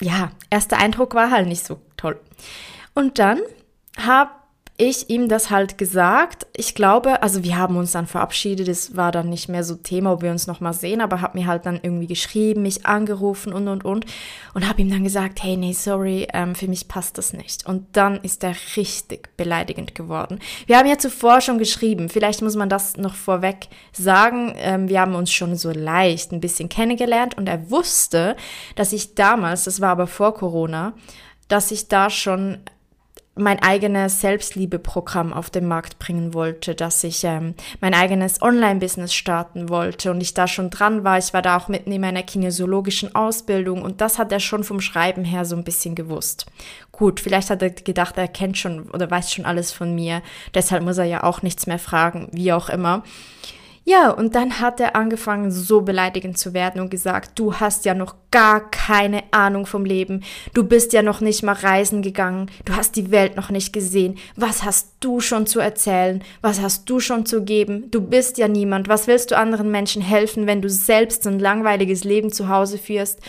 ja, 0.00 0.30
erster 0.50 0.78
Eindruck 0.78 1.14
war 1.14 1.30
halt 1.30 1.48
nicht 1.48 1.64
so 1.64 1.80
toll. 1.96 2.20
Und 2.94 3.18
dann 3.18 3.40
habe 3.98 4.30
ich 4.78 5.08
ihm 5.08 5.28
das 5.28 5.50
halt 5.50 5.78
gesagt. 5.78 6.46
Ich 6.54 6.74
glaube, 6.74 7.22
also 7.22 7.42
wir 7.42 7.56
haben 7.56 7.76
uns 7.76 7.92
dann 7.92 8.06
verabschiedet, 8.06 8.68
es 8.68 8.94
war 8.94 9.10
dann 9.10 9.30
nicht 9.30 9.48
mehr 9.48 9.64
so 9.64 9.74
Thema, 9.74 10.12
ob 10.12 10.22
wir 10.22 10.30
uns 10.30 10.46
nochmal 10.46 10.74
sehen, 10.74 11.00
aber 11.00 11.22
hat 11.22 11.34
mir 11.34 11.46
halt 11.46 11.64
dann 11.64 11.80
irgendwie 11.82 12.06
geschrieben, 12.06 12.62
mich 12.62 12.84
angerufen 12.84 13.54
und 13.54 13.68
und 13.68 13.84
und 13.84 14.04
und 14.52 14.68
habe 14.68 14.82
ihm 14.82 14.90
dann 14.90 15.04
gesagt, 15.04 15.42
hey, 15.42 15.56
nee, 15.56 15.72
sorry, 15.72 16.28
ähm, 16.34 16.54
für 16.54 16.68
mich 16.68 16.88
passt 16.88 17.16
das 17.16 17.32
nicht. 17.32 17.66
Und 17.66 17.96
dann 17.96 18.20
ist 18.22 18.44
er 18.44 18.54
richtig 18.76 19.34
beleidigend 19.36 19.94
geworden. 19.94 20.40
Wir 20.66 20.76
haben 20.76 20.88
ja 20.88 20.98
zuvor 20.98 21.40
schon 21.40 21.58
geschrieben, 21.58 22.10
vielleicht 22.10 22.42
muss 22.42 22.56
man 22.56 22.68
das 22.68 22.98
noch 22.98 23.14
vorweg 23.14 23.68
sagen, 23.92 24.52
ähm, 24.56 24.88
wir 24.88 25.00
haben 25.00 25.14
uns 25.14 25.32
schon 25.32 25.56
so 25.56 25.70
leicht 25.70 26.32
ein 26.32 26.40
bisschen 26.40 26.68
kennengelernt 26.68 27.38
und 27.38 27.48
er 27.48 27.70
wusste, 27.70 28.36
dass 28.74 28.92
ich 28.92 29.14
damals, 29.14 29.64
das 29.64 29.80
war 29.80 29.90
aber 29.90 30.06
vor 30.06 30.34
Corona, 30.34 30.92
dass 31.48 31.70
ich 31.70 31.88
da 31.88 32.10
schon 32.10 32.58
mein 33.36 33.62
eigenes 33.62 34.22
Selbstliebeprogramm 34.22 35.32
auf 35.34 35.50
den 35.50 35.68
Markt 35.68 35.98
bringen 35.98 36.32
wollte, 36.32 36.74
dass 36.74 37.04
ich 37.04 37.22
ähm, 37.24 37.54
mein 37.80 37.92
eigenes 37.92 38.40
Online-Business 38.40 39.12
starten 39.12 39.68
wollte 39.68 40.10
und 40.10 40.22
ich 40.22 40.32
da 40.32 40.48
schon 40.48 40.70
dran 40.70 41.04
war. 41.04 41.18
Ich 41.18 41.34
war 41.34 41.42
da 41.42 41.58
auch 41.58 41.68
mitten 41.68 41.92
in 41.92 42.00
meiner 42.00 42.22
kinesiologischen 42.22 43.14
Ausbildung 43.14 43.82
und 43.82 44.00
das 44.00 44.18
hat 44.18 44.32
er 44.32 44.40
schon 44.40 44.64
vom 44.64 44.80
Schreiben 44.80 45.24
her 45.24 45.44
so 45.44 45.54
ein 45.54 45.64
bisschen 45.64 45.94
gewusst. 45.94 46.46
Gut, 46.92 47.20
vielleicht 47.20 47.50
hat 47.50 47.60
er 47.60 47.70
gedacht, 47.70 48.16
er 48.16 48.28
kennt 48.28 48.56
schon 48.56 48.88
oder 48.90 49.10
weiß 49.10 49.30
schon 49.30 49.44
alles 49.44 49.70
von 49.70 49.94
mir, 49.94 50.22
deshalb 50.54 50.82
muss 50.82 50.96
er 50.96 51.04
ja 51.04 51.22
auch 51.22 51.42
nichts 51.42 51.66
mehr 51.66 51.78
fragen, 51.78 52.28
wie 52.32 52.54
auch 52.54 52.70
immer. 52.70 53.02
Ja, 53.88 54.10
und 54.10 54.34
dann 54.34 54.58
hat 54.58 54.80
er 54.80 54.96
angefangen, 54.96 55.52
so 55.52 55.80
beleidigend 55.80 56.36
zu 56.36 56.54
werden 56.54 56.80
und 56.80 56.90
gesagt, 56.90 57.38
du 57.38 57.54
hast 57.54 57.84
ja 57.84 57.94
noch 57.94 58.16
gar 58.32 58.68
keine 58.72 59.22
Ahnung 59.30 59.64
vom 59.64 59.84
Leben, 59.84 60.24
du 60.54 60.64
bist 60.64 60.92
ja 60.92 61.02
noch 61.02 61.20
nicht 61.20 61.44
mal 61.44 61.52
reisen 61.52 62.02
gegangen, 62.02 62.50
du 62.64 62.74
hast 62.74 62.96
die 62.96 63.12
Welt 63.12 63.36
noch 63.36 63.48
nicht 63.48 63.72
gesehen, 63.72 64.18
was 64.34 64.64
hast 64.64 64.94
du 64.98 65.20
schon 65.20 65.46
zu 65.46 65.60
erzählen, 65.60 66.24
was 66.40 66.60
hast 66.60 66.90
du 66.90 66.98
schon 66.98 67.26
zu 67.26 67.44
geben, 67.44 67.88
du 67.92 68.00
bist 68.00 68.38
ja 68.38 68.48
niemand, 68.48 68.88
was 68.88 69.06
willst 69.06 69.30
du 69.30 69.36
anderen 69.36 69.70
Menschen 69.70 70.02
helfen, 70.02 70.48
wenn 70.48 70.62
du 70.62 70.68
selbst 70.68 71.24
ein 71.24 71.38
langweiliges 71.38 72.02
Leben 72.02 72.32
zu 72.32 72.48
Hause 72.48 72.78
führst, 72.78 73.20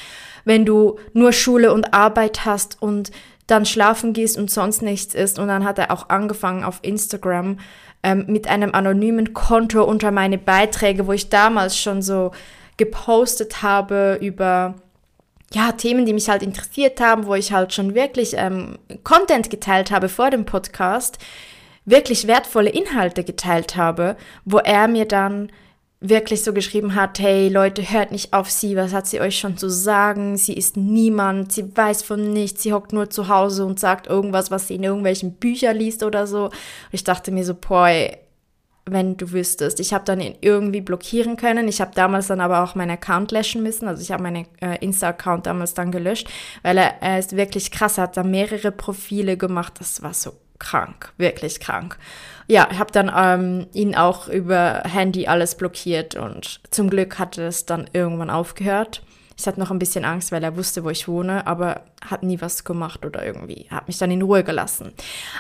wenn 0.44 0.66
du 0.66 0.98
nur 1.14 1.34
Schule 1.34 1.72
und 1.72 1.94
Arbeit 1.94 2.46
hast 2.46 2.82
und 2.82 3.12
dann 3.46 3.66
schlafen 3.66 4.12
gehst 4.12 4.38
und 4.38 4.52
sonst 4.52 4.82
nichts 4.82 5.16
ist. 5.16 5.40
Und 5.40 5.48
dann 5.48 5.64
hat 5.64 5.80
er 5.80 5.92
auch 5.92 6.10
angefangen 6.10 6.64
auf 6.64 6.80
Instagram 6.82 7.60
ähm, 8.08 8.24
mit 8.28 8.48
einem 8.48 8.74
anonymen 8.74 9.34
Konto 9.34 9.84
unter 9.84 10.12
meine 10.12 10.38
Beiträge, 10.38 11.08
wo 11.08 11.12
ich 11.12 11.28
damals 11.28 11.78
schon 11.78 12.02
so 12.02 12.32
gepostet 12.78 13.64
habe 13.64 14.18
über 14.22 14.76
ja, 15.54 15.74
Themen, 15.74 16.06
die 16.06 16.14
mich 16.14 16.30
halt 16.30 16.42
interessiert 16.42 17.02
haben, 17.02 17.26
wo 17.26 17.36
ich 17.36 17.52
halt 17.52 17.74
schon 17.74 17.96
wirklich 17.96 18.36
ähm, 18.38 18.78
Content 19.04 19.50
geteilt 19.50 19.92
habe 19.92 20.08
vor 20.08 20.30
dem 20.30 20.46
Podcast, 20.46 21.18
wirklich 21.84 22.28
wertvolle 22.28 22.70
Inhalte 22.70 23.26
geteilt 23.26 23.76
habe, 23.76 24.16
wo 24.46 24.60
er 24.60 24.88
mir 24.88 25.06
dann 25.06 25.52
wirklich 26.00 26.44
so 26.44 26.54
geschrieben 26.54 26.94
hat, 26.94 27.20
hey 27.20 27.50
Leute, 27.50 27.82
hört 27.82 28.12
nicht 28.12 28.34
auf 28.34 28.52
sie, 28.52 28.76
was 28.76 28.94
hat 28.94 29.08
sie 29.08 29.20
euch 29.20 29.40
schon 29.40 29.58
zu 29.58 29.70
sagen? 29.70 30.38
Sie 30.38 30.54
ist 30.54 30.78
niemand, 30.78 31.52
sie 31.52 31.76
weiß 31.76 32.04
von 32.04 32.34
nichts, 32.34 32.64
sie 32.64 32.74
hockt 32.74 32.94
nur 32.94 33.10
zu 33.10 33.28
Hause 33.30 33.66
und 33.66 33.80
sagt 33.80 34.08
irgendwas, 34.08 34.52
was 34.52 34.68
sie 34.68 34.76
in 34.76 34.84
irgendwelchen 34.84 35.34
Büchern 35.34 35.76
liest 35.76 36.04
oder 36.04 36.28
so. 36.28 36.46
Und 36.46 36.54
ich 36.92 37.04
dachte 37.04 37.32
mir 37.32 37.44
so, 37.44 37.56
boy, 37.56 38.16
wenn 38.86 39.18
du 39.18 39.32
wüsstest. 39.32 39.80
Ich 39.80 39.94
habe 39.94 40.06
dann 40.06 40.22
ihn 40.22 40.36
irgendwie 40.42 40.82
blockieren 40.82 41.36
können. 41.36 41.68
Ich 41.68 41.82
habe 41.82 41.92
damals 41.94 42.28
dann 42.28 42.42
aber 42.42 42.64
auch 42.64 42.76
meinen 42.76 42.92
Account 42.92 43.32
löschen 43.32 43.64
müssen. 43.64 43.88
Also 43.88 44.02
ich 44.02 44.12
habe 44.12 44.24
meinen 44.24 44.48
äh, 44.62 44.78
Insta-Account 44.80 45.46
damals 45.46 45.74
dann 45.74 45.92
gelöscht, 45.92 46.30
weil 46.64 46.78
er, 46.78 47.02
er 47.02 47.20
ist 47.20 47.36
wirklich 47.36 47.72
krass. 47.72 47.98
Er 47.98 48.04
hat 48.04 48.18
da 48.18 48.24
mehrere 48.24 48.72
Profile 48.72 49.36
gemacht. 49.36 49.74
Das 49.80 50.02
war 50.02 50.14
so 50.14 50.34
krank, 50.60 51.14
wirklich 51.18 51.60
krank. 51.60 51.98
Ja, 52.48 52.70
ich 52.72 52.80
habe 52.80 52.92
dann 52.92 53.12
ähm, 53.14 53.68
ihn 53.74 53.96
auch 53.96 54.30
über 54.30 54.84
Handy 54.86 55.28
alles 55.28 55.56
blockiert 55.56 56.16
und 56.16 56.62
zum 56.72 56.90
Glück 56.90 57.20
hatte 57.20 57.44
es 57.44 57.66
dann 57.66 57.90
irgendwann 57.92 58.30
aufgehört. 58.30 59.02
Ich 59.38 59.46
hatte 59.46 59.60
noch 59.60 59.70
ein 59.70 59.80
bisschen 59.80 60.06
Angst, 60.06 60.32
weil 60.32 60.44
er 60.44 60.58
wusste, 60.58 60.84
wo 60.84 60.90
ich 60.90 61.08
wohne, 61.08 61.46
aber 61.46 61.82
hat 62.04 62.24
nie 62.24 62.42
was 62.42 62.64
gemacht 62.64 63.06
oder 63.06 63.24
irgendwie, 63.24 63.68
hat 63.70 63.88
mich 63.88 63.98
dann 63.98 64.10
in 64.10 64.24
Ruhe 64.24 64.44
gelassen. 64.44 64.94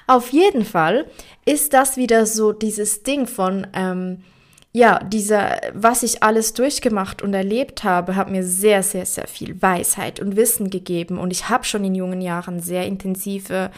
Auf 0.05 0.29
jeden 0.29 0.65
Fall 0.65 1.07
ist 1.45 1.73
das 1.73 1.97
wieder 1.97 2.25
so 2.27 2.51
dieses 2.51 3.01
Ding 3.01 3.25
von, 3.25 3.65
ähm, 3.73 4.23
ja, 4.71 4.99
dieser, 4.99 5.59
was 5.73 6.03
ich 6.03 6.21
alles 6.21 6.53
durchgemacht 6.53 7.23
und 7.23 7.33
erlebt 7.33 7.83
habe, 7.83 8.15
hat 8.15 8.29
mir 8.29 8.43
sehr, 8.43 8.83
sehr, 8.83 9.07
sehr 9.07 9.27
viel 9.27 9.59
Weisheit 9.61 10.19
und 10.19 10.35
Wissen 10.35 10.69
gegeben 10.69 11.17
und 11.17 11.31
ich 11.31 11.49
habe 11.49 11.63
schon 11.63 11.83
in 11.83 11.95
jungen 11.95 12.21
Jahren 12.21 12.59
sehr 12.59 12.85
intensive 12.85 13.71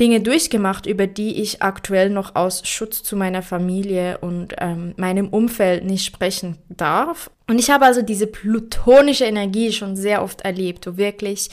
Dinge 0.00 0.20
durchgemacht, 0.20 0.86
über 0.86 1.06
die 1.06 1.40
ich 1.42 1.62
aktuell 1.62 2.10
noch 2.10 2.34
aus 2.36 2.66
Schutz 2.66 3.02
zu 3.02 3.16
meiner 3.16 3.42
Familie 3.42 4.18
und 4.18 4.54
ähm, 4.58 4.94
meinem 4.96 5.28
Umfeld 5.28 5.84
nicht 5.84 6.04
sprechen 6.04 6.56
darf. 6.68 7.30
Und 7.48 7.58
ich 7.58 7.70
habe 7.70 7.84
also 7.84 8.02
diese 8.02 8.26
plutonische 8.26 9.24
Energie 9.24 9.72
schon 9.72 9.96
sehr 9.96 10.22
oft 10.22 10.42
erlebt, 10.42 10.86
wo 10.86 10.96
wirklich 10.96 11.48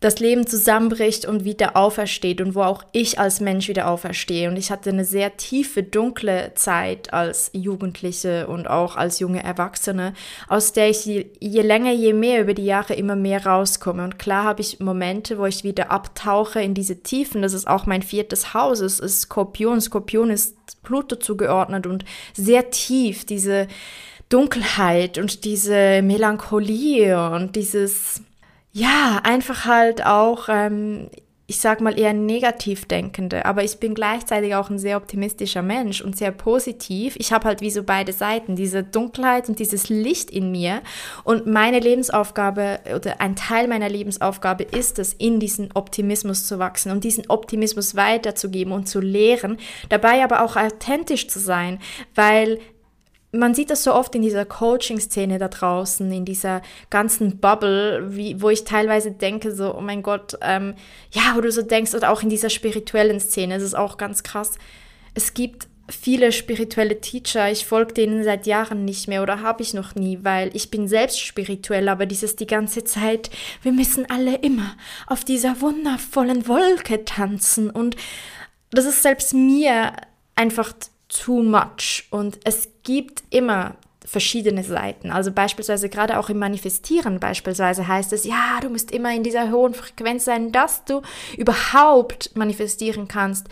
das 0.00 0.18
Leben 0.18 0.46
zusammenbricht 0.46 1.26
und 1.26 1.44
wieder 1.44 1.76
aufersteht 1.76 2.40
und 2.40 2.54
wo 2.54 2.62
auch 2.62 2.82
ich 2.92 3.18
als 3.18 3.40
Mensch 3.40 3.68
wieder 3.68 3.88
auferstehe. 3.88 4.48
Und 4.48 4.56
ich 4.56 4.70
hatte 4.70 4.88
eine 4.88 5.04
sehr 5.04 5.36
tiefe, 5.36 5.82
dunkle 5.82 6.52
Zeit 6.54 7.12
als 7.12 7.50
Jugendliche 7.52 8.46
und 8.46 8.66
auch 8.66 8.96
als 8.96 9.18
junge 9.18 9.42
Erwachsene, 9.42 10.14
aus 10.48 10.72
der 10.72 10.88
ich 10.88 11.04
je, 11.04 11.26
je 11.38 11.60
länger, 11.60 11.92
je 11.92 12.14
mehr 12.14 12.40
über 12.40 12.54
die 12.54 12.64
Jahre 12.64 12.94
immer 12.94 13.14
mehr 13.14 13.44
rauskomme. 13.44 14.02
Und 14.02 14.18
klar 14.18 14.44
habe 14.44 14.62
ich 14.62 14.80
Momente, 14.80 15.36
wo 15.36 15.44
ich 15.44 15.64
wieder 15.64 15.90
abtauche 15.90 16.62
in 16.62 16.72
diese 16.72 17.02
Tiefen. 17.02 17.42
Das 17.42 17.52
ist 17.52 17.68
auch 17.68 17.84
mein 17.84 18.02
viertes 18.02 18.54
Haus. 18.54 18.80
Es 18.80 19.00
ist 19.00 19.22
Skorpion. 19.22 19.82
Skorpion 19.82 20.30
ist 20.30 20.56
Pluto 20.82 21.16
zugeordnet 21.16 21.86
und 21.86 22.06
sehr 22.34 22.70
tief 22.70 23.26
diese 23.26 23.68
Dunkelheit 24.30 25.18
und 25.18 25.44
diese 25.44 26.00
Melancholie 26.00 27.32
und 27.32 27.54
dieses 27.56 28.22
ja, 28.72 29.20
einfach 29.24 29.64
halt 29.64 30.04
auch, 30.04 30.48
ähm, 30.48 31.08
ich 31.46 31.58
sag 31.58 31.80
mal 31.80 31.98
eher 31.98 32.12
negativ 32.12 32.84
denkende, 32.84 33.44
aber 33.44 33.64
ich 33.64 33.78
bin 33.78 33.96
gleichzeitig 33.96 34.54
auch 34.54 34.70
ein 34.70 34.78
sehr 34.78 34.96
optimistischer 34.96 35.62
Mensch 35.62 36.00
und 36.00 36.16
sehr 36.16 36.30
positiv. 36.30 37.16
Ich 37.18 37.32
habe 37.32 37.46
halt 37.46 37.60
wie 37.60 37.72
so 37.72 37.82
beide 37.82 38.12
Seiten, 38.12 38.54
diese 38.54 38.84
Dunkelheit 38.84 39.48
und 39.48 39.58
dieses 39.58 39.88
Licht 39.88 40.30
in 40.30 40.52
mir. 40.52 40.80
Und 41.24 41.48
meine 41.48 41.80
Lebensaufgabe 41.80 42.78
oder 42.94 43.20
ein 43.20 43.34
Teil 43.34 43.66
meiner 43.66 43.88
Lebensaufgabe 43.88 44.62
ist 44.62 45.00
es, 45.00 45.12
in 45.14 45.40
diesen 45.40 45.72
Optimismus 45.74 46.46
zu 46.46 46.60
wachsen 46.60 46.92
und 46.92 47.02
diesen 47.02 47.28
Optimismus 47.28 47.96
weiterzugeben 47.96 48.72
und 48.72 48.88
zu 48.88 49.00
lehren, 49.00 49.58
dabei 49.88 50.22
aber 50.22 50.44
auch 50.44 50.54
authentisch 50.54 51.26
zu 51.26 51.40
sein, 51.40 51.80
weil 52.14 52.60
man 53.32 53.54
sieht 53.54 53.70
das 53.70 53.84
so 53.84 53.94
oft 53.94 54.14
in 54.14 54.22
dieser 54.22 54.44
Coaching-Szene 54.44 55.38
da 55.38 55.48
draußen, 55.48 56.10
in 56.10 56.24
dieser 56.24 56.62
ganzen 56.90 57.38
Bubble, 57.38 58.16
wie, 58.16 58.40
wo 58.42 58.50
ich 58.50 58.64
teilweise 58.64 59.12
denke, 59.12 59.54
so, 59.54 59.74
oh 59.74 59.80
mein 59.80 60.02
Gott, 60.02 60.36
ähm, 60.42 60.74
ja, 61.12 61.32
wo 61.34 61.40
du 61.40 61.52
so 61.52 61.62
denkst, 61.62 61.94
oder 61.94 62.10
auch 62.10 62.22
in 62.22 62.28
dieser 62.28 62.50
spirituellen 62.50 63.20
Szene, 63.20 63.54
es 63.54 63.62
ist 63.62 63.74
auch 63.74 63.96
ganz 63.96 64.22
krass. 64.22 64.58
Es 65.14 65.34
gibt 65.34 65.68
viele 65.88 66.32
spirituelle 66.32 67.00
Teacher, 67.00 67.50
ich 67.50 67.66
folge 67.66 67.94
denen 67.94 68.24
seit 68.24 68.46
Jahren 68.46 68.84
nicht 68.84 69.08
mehr 69.08 69.22
oder 69.22 69.42
habe 69.42 69.62
ich 69.62 69.74
noch 69.74 69.94
nie, 69.94 70.20
weil 70.22 70.50
ich 70.54 70.70
bin 70.70 70.88
selbst 70.88 71.20
spirituell, 71.20 71.88
aber 71.88 72.06
dieses 72.06 72.36
die 72.36 72.46
ganze 72.46 72.84
Zeit, 72.84 73.30
wir 73.62 73.72
müssen 73.72 74.08
alle 74.08 74.36
immer 74.36 74.76
auf 75.06 75.24
dieser 75.24 75.60
wundervollen 75.60 76.46
Wolke 76.46 77.04
tanzen 77.04 77.70
und 77.70 77.96
das 78.70 78.84
ist 78.84 79.02
selbst 79.02 79.34
mir 79.34 79.92
einfach 80.36 80.72
too 81.10 81.42
much. 81.42 82.04
Und 82.10 82.38
es 82.44 82.69
gibt 82.82 83.22
immer 83.30 83.76
verschiedene 84.04 84.64
Seiten. 84.64 85.10
Also 85.10 85.30
beispielsweise 85.30 85.88
gerade 85.88 86.18
auch 86.18 86.30
im 86.30 86.38
Manifestieren 86.38 87.20
beispielsweise 87.20 87.86
heißt 87.86 88.12
es, 88.12 88.24
ja, 88.24 88.58
du 88.60 88.70
musst 88.70 88.90
immer 88.90 89.14
in 89.14 89.22
dieser 89.22 89.50
hohen 89.50 89.74
Frequenz 89.74 90.24
sein, 90.24 90.52
dass 90.52 90.84
du 90.84 91.02
überhaupt 91.36 92.34
manifestieren 92.34 93.08
kannst. 93.08 93.48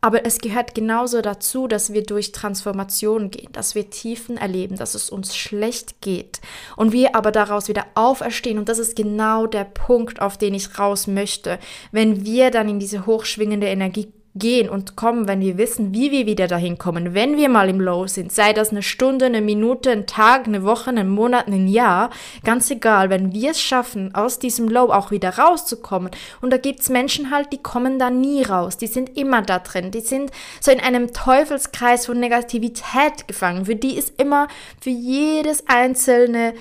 Aber 0.00 0.24
es 0.24 0.38
gehört 0.38 0.76
genauso 0.76 1.20
dazu, 1.22 1.66
dass 1.66 1.92
wir 1.92 2.04
durch 2.04 2.30
Transformation 2.30 3.32
gehen, 3.32 3.50
dass 3.50 3.74
wir 3.74 3.90
Tiefen 3.90 4.36
erleben, 4.36 4.76
dass 4.76 4.94
es 4.94 5.10
uns 5.10 5.36
schlecht 5.36 6.00
geht 6.00 6.40
und 6.76 6.92
wir 6.92 7.16
aber 7.16 7.32
daraus 7.32 7.66
wieder 7.66 7.84
auferstehen. 7.96 8.58
Und 8.58 8.68
das 8.68 8.78
ist 8.78 8.94
genau 8.94 9.48
der 9.48 9.64
Punkt, 9.64 10.22
auf 10.22 10.38
den 10.38 10.54
ich 10.54 10.78
raus 10.78 11.08
möchte. 11.08 11.58
Wenn 11.90 12.24
wir 12.24 12.52
dann 12.52 12.68
in 12.68 12.78
diese 12.78 13.06
hochschwingende 13.06 13.66
Energie 13.66 14.12
gehen 14.34 14.68
und 14.68 14.96
kommen, 14.96 15.26
wenn 15.26 15.40
wir 15.40 15.58
wissen, 15.58 15.92
wie 15.92 16.10
wir 16.10 16.26
wieder 16.26 16.46
dahin 16.46 16.78
kommen, 16.78 17.14
wenn 17.14 17.36
wir 17.36 17.48
mal 17.48 17.68
im 17.68 17.80
Low 17.80 18.06
sind, 18.06 18.32
sei 18.32 18.52
das 18.52 18.70
eine 18.70 18.82
Stunde, 18.82 19.26
eine 19.26 19.40
Minute, 19.40 19.90
ein 19.90 20.06
Tag, 20.06 20.46
eine 20.46 20.62
Woche, 20.64 20.90
einen 20.90 21.08
Monat, 21.08 21.48
ein 21.48 21.66
Jahr, 21.66 22.10
ganz 22.44 22.70
egal, 22.70 23.10
wenn 23.10 23.32
wir 23.32 23.50
es 23.50 23.60
schaffen, 23.60 24.14
aus 24.14 24.38
diesem 24.38 24.68
Low 24.68 24.92
auch 24.92 25.10
wieder 25.10 25.38
rauszukommen. 25.38 26.10
Und 26.40 26.52
da 26.52 26.56
gibt's 26.56 26.88
Menschen 26.88 27.30
halt, 27.30 27.52
die 27.52 27.62
kommen 27.62 27.98
da 27.98 28.10
nie 28.10 28.42
raus, 28.42 28.76
die 28.76 28.86
sind 28.86 29.16
immer 29.16 29.42
da 29.42 29.58
drin, 29.58 29.90
die 29.90 30.00
sind 30.00 30.30
so 30.60 30.70
in 30.70 30.80
einem 30.80 31.12
Teufelskreis 31.12 32.06
von 32.06 32.20
Negativität 32.20 33.26
gefangen. 33.26 33.66
Für 33.66 33.76
die 33.76 33.96
ist 33.96 34.20
immer, 34.20 34.48
für 34.80 34.90
jedes 34.90 35.66
einzelne 35.66 36.54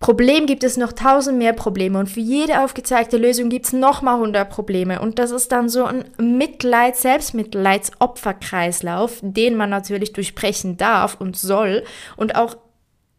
Problem 0.00 0.46
gibt 0.46 0.64
es 0.64 0.76
noch 0.78 0.94
tausend 0.94 1.36
mehr 1.36 1.52
Probleme 1.52 1.98
und 1.98 2.08
für 2.08 2.20
jede 2.20 2.64
aufgezeigte 2.64 3.18
Lösung 3.18 3.50
gibt 3.50 3.66
es 3.66 3.74
nochmal 3.74 4.18
hundert 4.18 4.48
Probleme. 4.48 4.98
Und 4.98 5.18
das 5.18 5.30
ist 5.30 5.52
dann 5.52 5.68
so 5.68 5.84
ein 5.84 6.06
Mitleid, 6.16 6.96
Selbstmitleids-Opferkreislauf, 6.96 9.18
den 9.20 9.56
man 9.56 9.68
natürlich 9.68 10.14
durchbrechen 10.14 10.78
darf 10.78 11.20
und 11.20 11.36
soll. 11.36 11.84
Und 12.16 12.34
auch 12.34 12.56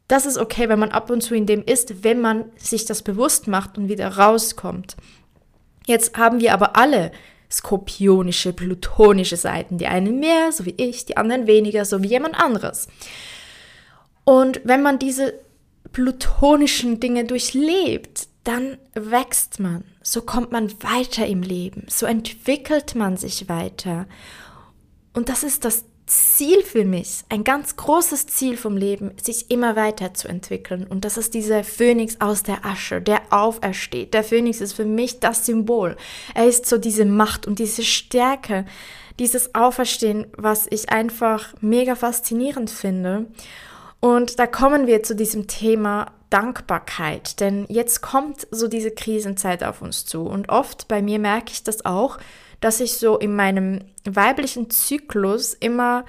das 0.08 0.26
ist 0.26 0.40
okay, 0.40 0.70
wenn 0.70 0.80
man 0.80 0.90
ab 0.90 1.12
und 1.12 1.22
zu 1.22 1.36
in 1.36 1.46
dem 1.46 1.64
ist, 1.64 2.04
wenn 2.04 2.20
man 2.20 2.46
sich 2.58 2.86
das 2.86 3.04
bewusst 3.04 3.48
macht 3.48 3.78
und 3.78 3.88
wieder 3.88 4.18
rauskommt. 4.18 4.98
Jetzt 5.86 6.18
haben 6.18 6.42
wir 6.42 6.52
aber 6.52 6.78
alle 6.78 7.12
skorpionische, 7.52 8.54
plutonische 8.54 9.38
Seiten. 9.38 9.78
Die 9.78 9.86
einen 9.86 10.20
mehr, 10.20 10.52
so 10.52 10.66
wie 10.66 10.74
ich, 10.78 11.06
die 11.06 11.18
anderen 11.18 11.46
weniger, 11.46 11.86
so 11.86 12.02
wie 12.02 12.08
jemand 12.08 12.40
anderes. 12.40 12.88
Und 14.24 14.62
wenn 14.64 14.82
man 14.82 14.98
diese 14.98 15.36
plutonischen 15.91 17.00
Dinge 17.00 17.25
durchlebt, 17.25 18.27
dann 18.43 18.77
wächst 18.93 19.60
man, 19.60 19.83
so 20.01 20.21
kommt 20.21 20.51
man 20.51 20.71
weiter 20.81 21.27
im 21.27 21.43
Leben, 21.43 21.86
so 21.88 22.05
entwickelt 22.05 22.95
man 22.95 23.17
sich 23.17 23.50
weiter. 23.50 24.07
Und 25.13 25.29
das 25.29 25.43
ist 25.43 25.65
das 25.65 25.86
Ziel 26.12 26.62
für 26.63 26.83
mich, 26.83 27.24
ein 27.29 27.43
ganz 27.43 27.77
großes 27.77 28.27
Ziel 28.27 28.57
vom 28.57 28.75
Leben, 28.75 29.12
sich 29.21 29.50
immer 29.50 29.75
weiterzuentwickeln. 29.75 30.86
Und 30.86 31.05
das 31.05 31.17
ist 31.17 31.33
dieser 31.33 31.63
Phönix 31.63 32.19
aus 32.19 32.43
der 32.43 32.65
Asche, 32.65 33.01
der 33.01 33.21
aufersteht. 33.29 34.13
Der 34.13 34.24
Phönix 34.24 34.60
ist 34.60 34.74
für 34.74 34.86
mich 34.86 35.19
das 35.19 35.45
Symbol. 35.45 35.95
Er 36.36 36.48
ist 36.48 36.65
so 36.65 36.77
diese 36.77 37.05
Macht 37.05 37.48
und 37.48 37.60
diese 37.60 37.83
Stärke, 37.83 38.65
dieses 39.19 39.55
Auferstehen, 39.55 40.27
was 40.36 40.67
ich 40.69 40.89
einfach 40.89 41.53
mega 41.62 41.95
faszinierend 41.95 42.69
finde. 42.69 43.27
Und 44.01 44.39
da 44.39 44.48
kommen 44.48 44.88
wir 44.88 45.03
zu 45.03 45.15
diesem 45.15 45.48
Thema 45.48 46.12
Dankbarkeit, 46.31 47.39
denn 47.39 47.65
jetzt 47.70 48.01
kommt 48.01 48.48
so 48.51 48.67
diese 48.67 48.91
Krisenzeit 48.91 49.63
auf 49.63 49.81
uns 49.81 50.05
zu 50.05 50.24
und 50.24 50.50
oft 50.50 50.88
bei 50.88 51.01
mir 51.01 51.20
merke 51.20 51.51
ich 51.51 51.63
das 51.63 51.86
auch, 51.86 52.17
dass 52.62 52.79
ich 52.79 52.98
so 52.98 53.17
in 53.17 53.36
meinem 53.36 53.79
weiblichen 54.05 54.70
Zyklus 54.70 55.53
immer 55.53 56.05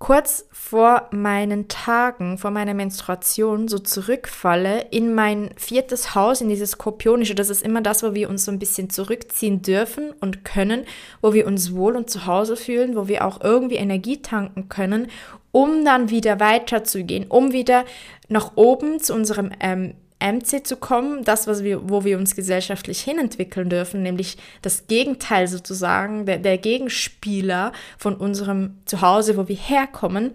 kurz 0.00 0.46
vor 0.50 1.08
meinen 1.12 1.68
Tagen, 1.68 2.38
vor 2.38 2.50
meiner 2.50 2.72
Menstruation 2.72 3.68
so 3.68 3.78
zurückfalle 3.78 4.86
in 4.90 5.14
mein 5.14 5.50
viertes 5.56 6.14
Haus, 6.14 6.40
in 6.40 6.48
dieses 6.48 6.70
Skorpionische. 6.72 7.34
Das 7.34 7.50
ist 7.50 7.62
immer 7.62 7.82
das, 7.82 8.02
wo 8.02 8.14
wir 8.14 8.30
uns 8.30 8.46
so 8.46 8.50
ein 8.50 8.58
bisschen 8.58 8.88
zurückziehen 8.88 9.60
dürfen 9.60 10.12
und 10.20 10.42
können, 10.42 10.86
wo 11.20 11.34
wir 11.34 11.46
uns 11.46 11.74
wohl 11.74 11.96
und 11.96 12.08
zu 12.08 12.24
Hause 12.24 12.56
fühlen, 12.56 12.96
wo 12.96 13.08
wir 13.08 13.26
auch 13.26 13.42
irgendwie 13.42 13.76
Energie 13.76 14.22
tanken 14.22 14.70
können, 14.70 15.08
um 15.52 15.84
dann 15.84 16.10
wieder 16.10 16.40
weiterzugehen, 16.40 17.26
um 17.28 17.52
wieder 17.52 17.84
nach 18.28 18.52
oben 18.56 19.00
zu 19.00 19.14
unserem 19.14 19.50
ähm, 19.60 19.94
MC 20.22 20.66
zu 20.66 20.76
kommen, 20.76 21.24
das, 21.24 21.46
was 21.46 21.64
wir, 21.64 21.88
wo 21.88 22.04
wir 22.04 22.18
uns 22.18 22.36
gesellschaftlich 22.36 23.00
hinentwickeln 23.00 23.70
dürfen, 23.70 24.02
nämlich 24.02 24.36
das 24.62 24.86
Gegenteil 24.86 25.48
sozusagen, 25.48 26.26
der, 26.26 26.38
der 26.38 26.58
Gegenspieler 26.58 27.72
von 27.98 28.14
unserem 28.14 28.78
Zuhause, 28.84 29.36
wo 29.36 29.48
wir 29.48 29.56
herkommen. 29.56 30.32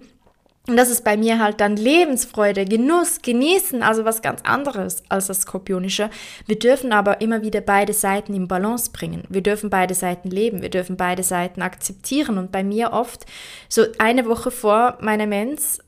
Und 0.68 0.78
das 0.78 0.90
ist 0.90 1.04
bei 1.04 1.16
mir 1.16 1.40
halt 1.40 1.62
dann 1.62 1.76
Lebensfreude, 1.76 2.66
Genuss, 2.66 3.22
Genießen, 3.22 3.84
also 3.84 4.04
was 4.04 4.24
ganz 4.24 4.42
anderes 4.44 5.04
als 5.10 5.28
das 5.28 5.42
Skorpionische. 5.42 6.10
Wir 6.48 6.58
dürfen 6.58 6.92
aber 6.92 7.22
immer 7.22 7.44
wieder 7.44 7.62
beide 7.62 7.94
Seiten 7.94 8.34
im 8.34 8.48
Balance 8.48 8.90
bringen. 8.92 9.24
Wir 9.30 9.42
dürfen 9.42 9.70
beide 9.70 9.94
Seiten 9.94 10.30
leben, 10.30 10.64
wir 10.64 10.70
dürfen 10.70 10.98
beide 10.98 11.22
Seiten 11.22 11.62
akzeptieren. 11.62 12.40
Und 12.40 12.52
bei 12.52 12.64
mir 12.64 12.94
oft, 12.94 13.26
so 13.70 13.84
eine 14.00 14.26
Woche 14.26 14.50
vor 14.50 14.98
meiner 15.02 15.28
Mens, 15.28 15.80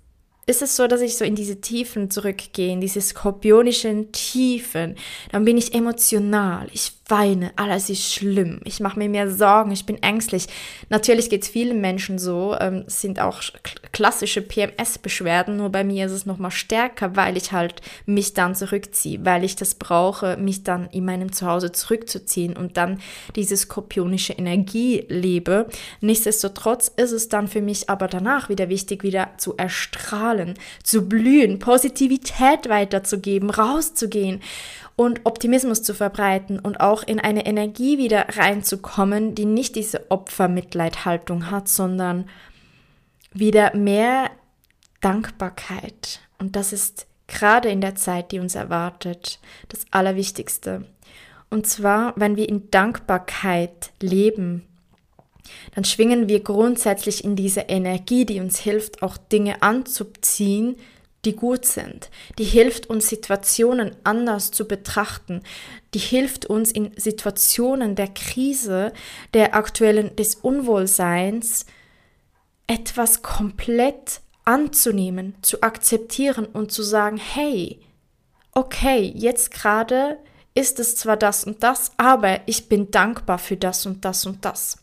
ist 0.48 0.62
es 0.62 0.78
so, 0.78 0.88
dass 0.88 1.02
ich 1.02 1.18
so 1.18 1.26
in 1.26 1.36
diese 1.36 1.60
Tiefen 1.60 2.10
zurückgehe, 2.10 2.72
in 2.72 2.82
diese 2.82 3.02
skorpionischen 3.02 4.14
Tiefen. 4.14 4.96
Dann 5.32 5.44
bin 5.44 5.58
ich 5.58 5.74
emotional, 5.74 6.68
ich 6.72 6.94
weine, 7.10 7.52
alles 7.56 7.90
ist 7.90 8.14
schlimm, 8.14 8.60
ich 8.64 8.80
mache 8.80 9.00
mir 9.00 9.10
mehr 9.10 9.30
Sorgen, 9.32 9.72
ich 9.72 9.86
bin 9.86 10.02
ängstlich. 10.04 10.48
Natürlich 10.90 11.30
geht 11.30 11.44
es 11.44 11.50
vielen 11.50 11.80
Menschen 11.80 12.20
so, 12.20 12.56
ähm, 12.60 12.84
sind 12.88 13.20
auch 13.20 13.42
klassische 13.92 14.42
PMS-Beschwerden, 14.42 15.58
nur 15.58 15.70
bei 15.70 15.84
mir 15.84 16.06
ist 16.08 16.12
es 16.12 16.26
nochmal 16.26 16.52
stärker, 16.52 17.16
weil 17.16 17.38
ich 17.38 17.52
halt 17.52 17.82
mich 18.06 18.34
dann 18.34 18.56
zurückziehe, 18.56 19.24
weil 19.24 19.44
ich 19.44 19.56
das 19.56 19.76
brauche, 19.76 20.38
mich 20.38 20.64
dann 20.64 20.88
in 20.92 21.06
meinem 21.06 21.32
Zuhause 21.32 21.72
zurückzuziehen 21.72 22.56
und 22.58 22.78
dann 22.78 23.00
diese 23.36 23.56
skorpionische 23.56 24.34
Energie 24.34 25.06
lebe. 25.08 25.68
Nichtsdestotrotz 26.02 26.92
ist 26.96 27.12
es 27.12 27.30
dann 27.30 27.48
für 27.48 27.62
mich 27.62 27.90
aber 27.90 28.08
danach 28.08 28.50
wieder 28.50 28.70
wichtig, 28.70 29.04
wieder 29.04 29.30
zu 29.38 29.56
erstrahlen, 29.56 30.37
zu 30.84 31.08
blühen, 31.08 31.60
Positivität 31.60 32.69
weiterzugeben, 32.69 33.50
rauszugehen 33.50 34.41
und 34.95 35.21
Optimismus 35.26 35.84
zu 35.84 35.93
verbreiten 35.93 36.60
und 36.60 36.80
auch 36.80 37.04
in 37.04 37.19
eine 37.19 37.45
Energie 37.45 37.97
wieder 37.97 38.26
reinzukommen, 38.38 39.36
die 39.36 39.45
nicht 39.45 39.76
diese 39.76 40.10
Opfermitleidhaltung 40.10 41.52
hat, 41.52 41.67
sondern 41.67 42.28
wieder 43.32 43.76
mehr 43.76 44.32
Dankbarkeit. 45.02 46.19
Und 46.39 46.56
das 46.56 46.73
ist 46.73 47.08
gerade 47.28 47.69
in 47.69 47.82
der 47.82 47.95
Zeit, 47.95 48.32
die 48.32 48.39
uns 48.39 48.56
erwartet, 48.56 49.39
das 49.69 49.86
Allerwichtigste. 49.91 50.86
Und 51.50 51.67
zwar, 51.67 52.13
wenn 52.15 52.36
wir 52.36 52.50
in 52.50 52.69
Dankbarkeit 52.71 53.91
leben, 54.02 54.67
dann 55.76 55.84
schwingen 55.84 56.28
wir 56.28 56.42
grundsätzlich 56.42 57.24
in 57.24 57.36
diese 57.36 57.62
Energie, 57.62 58.26
die 58.26 58.40
uns 58.40 58.60
hilft, 58.60 59.02
auch 59.02 59.18
Dinge 59.18 59.62
anzuziehen, 59.62 60.76
die 61.26 61.36
gut 61.36 61.66
sind, 61.66 62.10
die 62.38 62.46
hilft 62.46 62.90
uns 62.90 63.10
Situationen 63.10 63.96
anders 64.04 64.52
zu 64.52 64.68
betrachten, 64.68 65.42
die 65.94 66.00
hilft 66.00 66.46
uns 66.46 66.72
in 66.72 66.92
Situationen 66.96 67.96
der 67.96 68.08
Krise, 68.08 68.94
der 69.34 69.56
aktuellen 69.56 70.16
des 70.16 70.36
Unwohlseins 70.36 71.66
etwas 72.68 73.22
komplett 73.24 74.22
anzunehmen, 74.46 75.36
zu 75.42 75.62
akzeptieren 75.64 76.46
und 76.46 76.72
zu 76.72 76.84
sagen, 76.84 77.18
hey, 77.18 77.80
okay, 78.54 79.12
jetzt 79.16 79.52
gerade 79.52 80.18
ist 80.54 80.80
es 80.80 80.96
zwar 80.96 81.18
das 81.18 81.44
und 81.44 81.62
das, 81.62 81.92
aber 81.98 82.40
ich 82.48 82.70
bin 82.70 82.90
dankbar 82.90 83.38
für 83.38 83.58
das 83.58 83.86
und 83.86 84.04
das 84.06 84.26
und 84.26 84.44
das. 84.46 84.78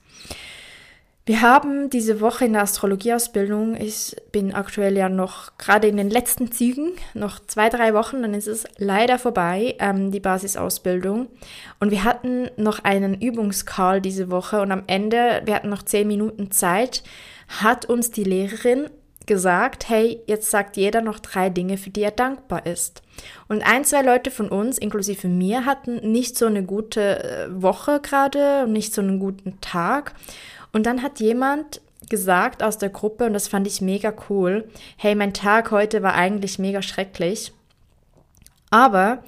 Wir 1.27 1.41
haben 1.41 1.89
diese 1.89 2.21
Woche 2.21 2.45
in 2.45 2.53
der 2.53 2.61
Astrologieausbildung, 2.63 3.77
ich 3.81 4.15
bin 4.31 4.53
aktuell 4.53 4.95
ja 4.95 5.09
noch 5.09 5.57
gerade 5.57 5.89
in 5.89 5.97
den 5.97 6.11
letzten 6.11 6.53
Zügen, 6.53 6.93
noch 7.15 7.41
zwei, 7.47 7.71
drei 7.71 7.95
Wochen, 7.95 8.21
dann 8.21 8.35
ist 8.35 8.47
es 8.47 8.65
leider 8.77 9.19
vorbei, 9.19 9.75
ähm, 9.79 10.11
die 10.11 10.21
Basisausbildung. 10.21 11.29
Und 11.81 11.91
wir 11.91 12.05
hatten 12.05 12.51
noch 12.59 12.85
einen 12.85 13.19
Übungscall 13.23 14.03
diese 14.03 14.31
Woche 14.31 14.61
und 14.61 14.71
am 14.71 14.83
Ende, 14.87 15.41
wir 15.47 15.55
hatten 15.55 15.71
noch 15.71 15.83
zehn 15.83 16.09
Minuten 16.09 16.51
Zeit, 16.51 17.03
hat 17.49 17.87
uns 17.87 18.11
die 18.11 18.25
Lehrerin 18.25 18.91
gesagt, 19.25 19.89
hey, 19.89 20.21
jetzt 20.27 20.51
sagt 20.51 20.77
jeder 20.77 21.01
noch 21.01 21.19
drei 21.19 21.49
Dinge, 21.49 21.79
für 21.79 21.89
die 21.89 22.03
er 22.03 22.11
dankbar 22.11 22.67
ist. 22.67 23.03
Und 23.49 23.63
ein, 23.63 23.85
zwei 23.85 24.03
Leute 24.03 24.31
von 24.31 24.51
uns, 24.51 24.77
inklusive 24.77 25.29
mir, 25.29 25.65
hatten 25.65 26.13
nicht 26.13 26.37
so 26.37 26.45
eine 26.45 26.65
gute 26.65 27.25
äh, 27.25 27.63
Woche 27.63 28.01
gerade 28.01 28.65
und 28.65 28.73
nicht 28.73 28.93
so 28.93 29.01
einen 29.01 29.19
guten 29.19 29.61
Tag. 29.63 30.15
Und 30.75 30.85
dann 30.85 31.03
hat 31.03 31.21
jemand 31.21 31.81
gesagt 32.11 32.63
aus 32.63 32.77
der 32.77 32.91
Gruppe, 32.91 33.25
und 33.25 33.33
das 33.33 33.49
fand 33.49 33.67
ich 33.67 33.81
mega 33.81 34.13
cool, 34.29 34.69
hey, 34.97 35.15
mein 35.15 35.33
Tag 35.33 35.71
heute 35.71 36.03
war 36.03 36.15
eigentlich 36.15 36.59
mega 36.59 36.83
schrecklich, 36.83 37.53
aber 38.71 39.23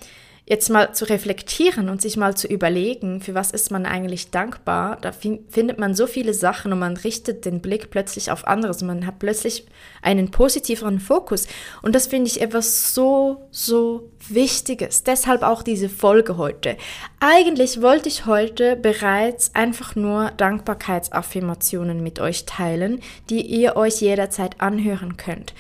jetzt 0.49 0.71
mal 0.71 0.95
zu 0.95 1.07
reflektieren 1.07 1.89
und 1.89 2.01
sich 2.01 2.17
mal 2.17 2.37
zu 2.37 2.47
überlegen, 2.47 3.21
für 3.21 3.35
was 3.35 3.51
ist 3.51 3.73
man 3.73 3.85
eigentlich 3.85 4.31
dankbar, 4.31 4.97
da 5.01 5.11
findet 5.11 5.79
man 5.79 5.97
so 5.97 6.07
viele 6.07 6.35
Sachen 6.35 6.73
und 6.73 6.79
man 6.79 6.97
richtet 6.97 7.45
den 7.45 7.61
Blick 7.61 7.91
plötzlich 7.91 8.31
auf 8.31 8.47
anderes. 8.47 8.81
Man 8.83 9.07
hat 9.07 9.19
plötzlich 9.19 9.67
einen 10.03 10.31
positiveren 10.31 11.01
Fokus. 11.01 11.49
Und 11.83 11.97
das 11.97 12.07
finde 12.07 12.29
ich 12.29 12.41
etwas 12.41 12.95
so, 12.95 13.49
so 13.51 14.09
Wichtiges. 14.29 15.03
Deshalb 15.03 15.43
auch 15.43 15.65
diese 15.65 15.89
Folge 15.89 16.37
heute. 16.37 16.77
Eigentlich 17.19 17.83
wollte 17.83 18.09
ich 18.09 18.27
heute 18.27 18.77
bereits 18.77 19.53
einfach 19.55 19.97
nur 19.97 20.31
Dankbarkeitsaffirmationen 20.37 22.05
mit 22.05 22.21
euch 22.21 22.47
teilen, 22.47 23.01
die 23.31 23.43
ihr 23.43 23.75
euch 23.75 24.01
jederzeit 24.01 24.61
anhören 24.61 25.17
könnt 25.17 25.55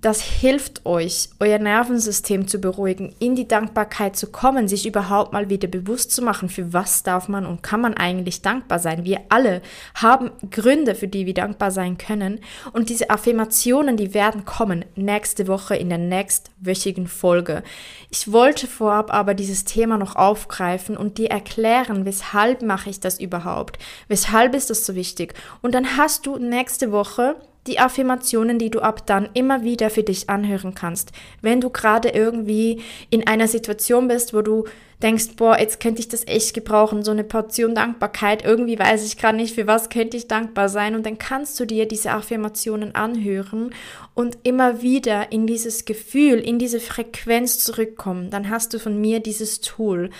das 0.00 0.20
hilft 0.20 0.86
euch, 0.86 1.28
euer 1.40 1.58
Nervensystem 1.58 2.46
zu 2.46 2.60
beruhigen, 2.60 3.14
in 3.18 3.34
die 3.34 3.48
Dankbarkeit 3.48 4.14
zu 4.14 4.28
kommen, 4.28 4.68
sich 4.68 4.86
überhaupt 4.86 5.32
mal 5.32 5.50
wieder 5.50 5.66
bewusst 5.66 6.12
zu 6.12 6.22
machen, 6.22 6.48
für 6.48 6.72
was 6.72 7.02
darf 7.02 7.26
man 7.26 7.44
und 7.44 7.64
kann 7.64 7.80
man 7.80 7.94
eigentlich 7.94 8.40
dankbar 8.40 8.78
sein. 8.78 9.04
Wir 9.04 9.22
alle 9.28 9.60
haben 9.96 10.30
Gründe, 10.52 10.94
für 10.94 11.08
die 11.08 11.26
wir 11.26 11.34
dankbar 11.34 11.72
sein 11.72 11.98
können. 11.98 12.38
Und 12.72 12.90
diese 12.90 13.10
Affirmationen, 13.10 13.96
die 13.96 14.14
werden 14.14 14.44
kommen 14.44 14.84
nächste 14.94 15.48
Woche 15.48 15.74
in 15.74 15.88
der 15.88 15.98
nächstwöchigen 15.98 17.08
Folge. 17.08 17.64
Ich 18.10 18.30
wollte 18.30 18.68
vorab 18.68 19.12
aber 19.12 19.34
dieses 19.34 19.64
Thema 19.64 19.98
noch 19.98 20.14
aufgreifen 20.14 20.96
und 20.96 21.18
dir 21.18 21.30
erklären, 21.30 22.04
weshalb 22.04 22.62
mache 22.62 22.90
ich 22.90 23.00
das 23.00 23.18
überhaupt? 23.18 23.78
Weshalb 24.06 24.54
ist 24.54 24.70
das 24.70 24.86
so 24.86 24.94
wichtig? 24.94 25.34
Und 25.60 25.74
dann 25.74 25.96
hast 25.96 26.24
du 26.26 26.38
nächste 26.38 26.92
Woche 26.92 27.34
die 27.66 27.78
Affirmationen, 27.78 28.58
die 28.58 28.70
du 28.70 28.80
ab 28.80 29.06
dann 29.06 29.28
immer 29.34 29.62
wieder 29.62 29.90
für 29.90 30.02
dich 30.02 30.30
anhören 30.30 30.74
kannst. 30.74 31.12
Wenn 31.42 31.60
du 31.60 31.70
gerade 31.70 32.10
irgendwie 32.10 32.80
in 33.10 33.26
einer 33.26 33.48
Situation 33.48 34.08
bist, 34.08 34.32
wo 34.32 34.42
du 34.42 34.64
denkst, 35.02 35.36
boah, 35.36 35.58
jetzt 35.58 35.80
könnte 35.80 36.00
ich 36.00 36.08
das 36.08 36.26
echt 36.26 36.54
gebrauchen, 36.54 37.04
so 37.04 37.10
eine 37.10 37.24
Portion 37.24 37.74
Dankbarkeit, 37.74 38.44
irgendwie 38.44 38.78
weiß 38.78 39.04
ich 39.04 39.16
gerade 39.16 39.36
nicht, 39.36 39.54
für 39.54 39.66
was 39.66 39.90
könnte 39.90 40.16
ich 40.16 40.28
dankbar 40.28 40.68
sein 40.68 40.94
und 40.94 41.06
dann 41.06 41.18
kannst 41.18 41.60
du 41.60 41.66
dir 41.66 41.86
diese 41.86 42.10
Affirmationen 42.10 42.94
anhören 42.94 43.74
und 44.14 44.38
immer 44.42 44.82
wieder 44.82 45.30
in 45.30 45.46
dieses 45.46 45.84
Gefühl, 45.84 46.38
in 46.38 46.58
diese 46.58 46.80
Frequenz 46.80 47.60
zurückkommen. 47.60 48.30
Dann 48.30 48.50
hast 48.50 48.74
du 48.74 48.80
von 48.80 49.00
mir 49.00 49.20
dieses 49.20 49.60
Tool. 49.60 50.10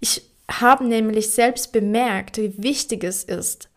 Ich 0.00 0.22
habe 0.50 0.84
nämlich 0.84 1.30
selbst 1.30 1.72
bemerkt, 1.72 2.38
wie 2.38 2.54
wichtig 2.62 3.04
es 3.04 3.24
ist, 3.24 3.68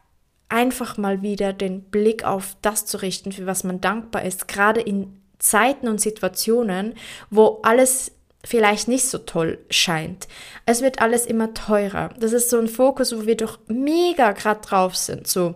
einfach 0.52 0.98
mal 0.98 1.22
wieder 1.22 1.54
den 1.54 1.82
Blick 1.82 2.24
auf 2.26 2.56
das 2.62 2.86
zu 2.86 3.02
richten, 3.02 3.32
für 3.32 3.46
was 3.46 3.64
man 3.64 3.82
dankbar 3.82 4.24
ist, 4.24 4.48
gerade 4.48 4.82
in 4.82 5.22
Zeiten 5.40 5.88
und 5.88 6.00
Situationen, 6.00 6.94
wo 7.30 7.60
alles 7.64 8.12
vielleicht 8.44 8.88
nicht 8.88 9.06
so 9.06 9.20
toll 9.20 9.60
scheint. 9.70 10.28
Es 10.66 10.82
wird 10.82 11.02
alles 11.02 11.26
immer 11.26 11.54
teurer. 11.54 12.10
Das 12.20 12.34
ist 12.34 12.50
so 12.50 12.60
ein 12.60 12.68
Fokus, 12.68 13.16
wo 13.16 13.26
wir 13.26 13.38
doch 13.38 13.60
mega 13.68 14.32
gerade 14.32 14.62
drauf 14.62 14.96
sind. 14.96 15.28
So, 15.28 15.56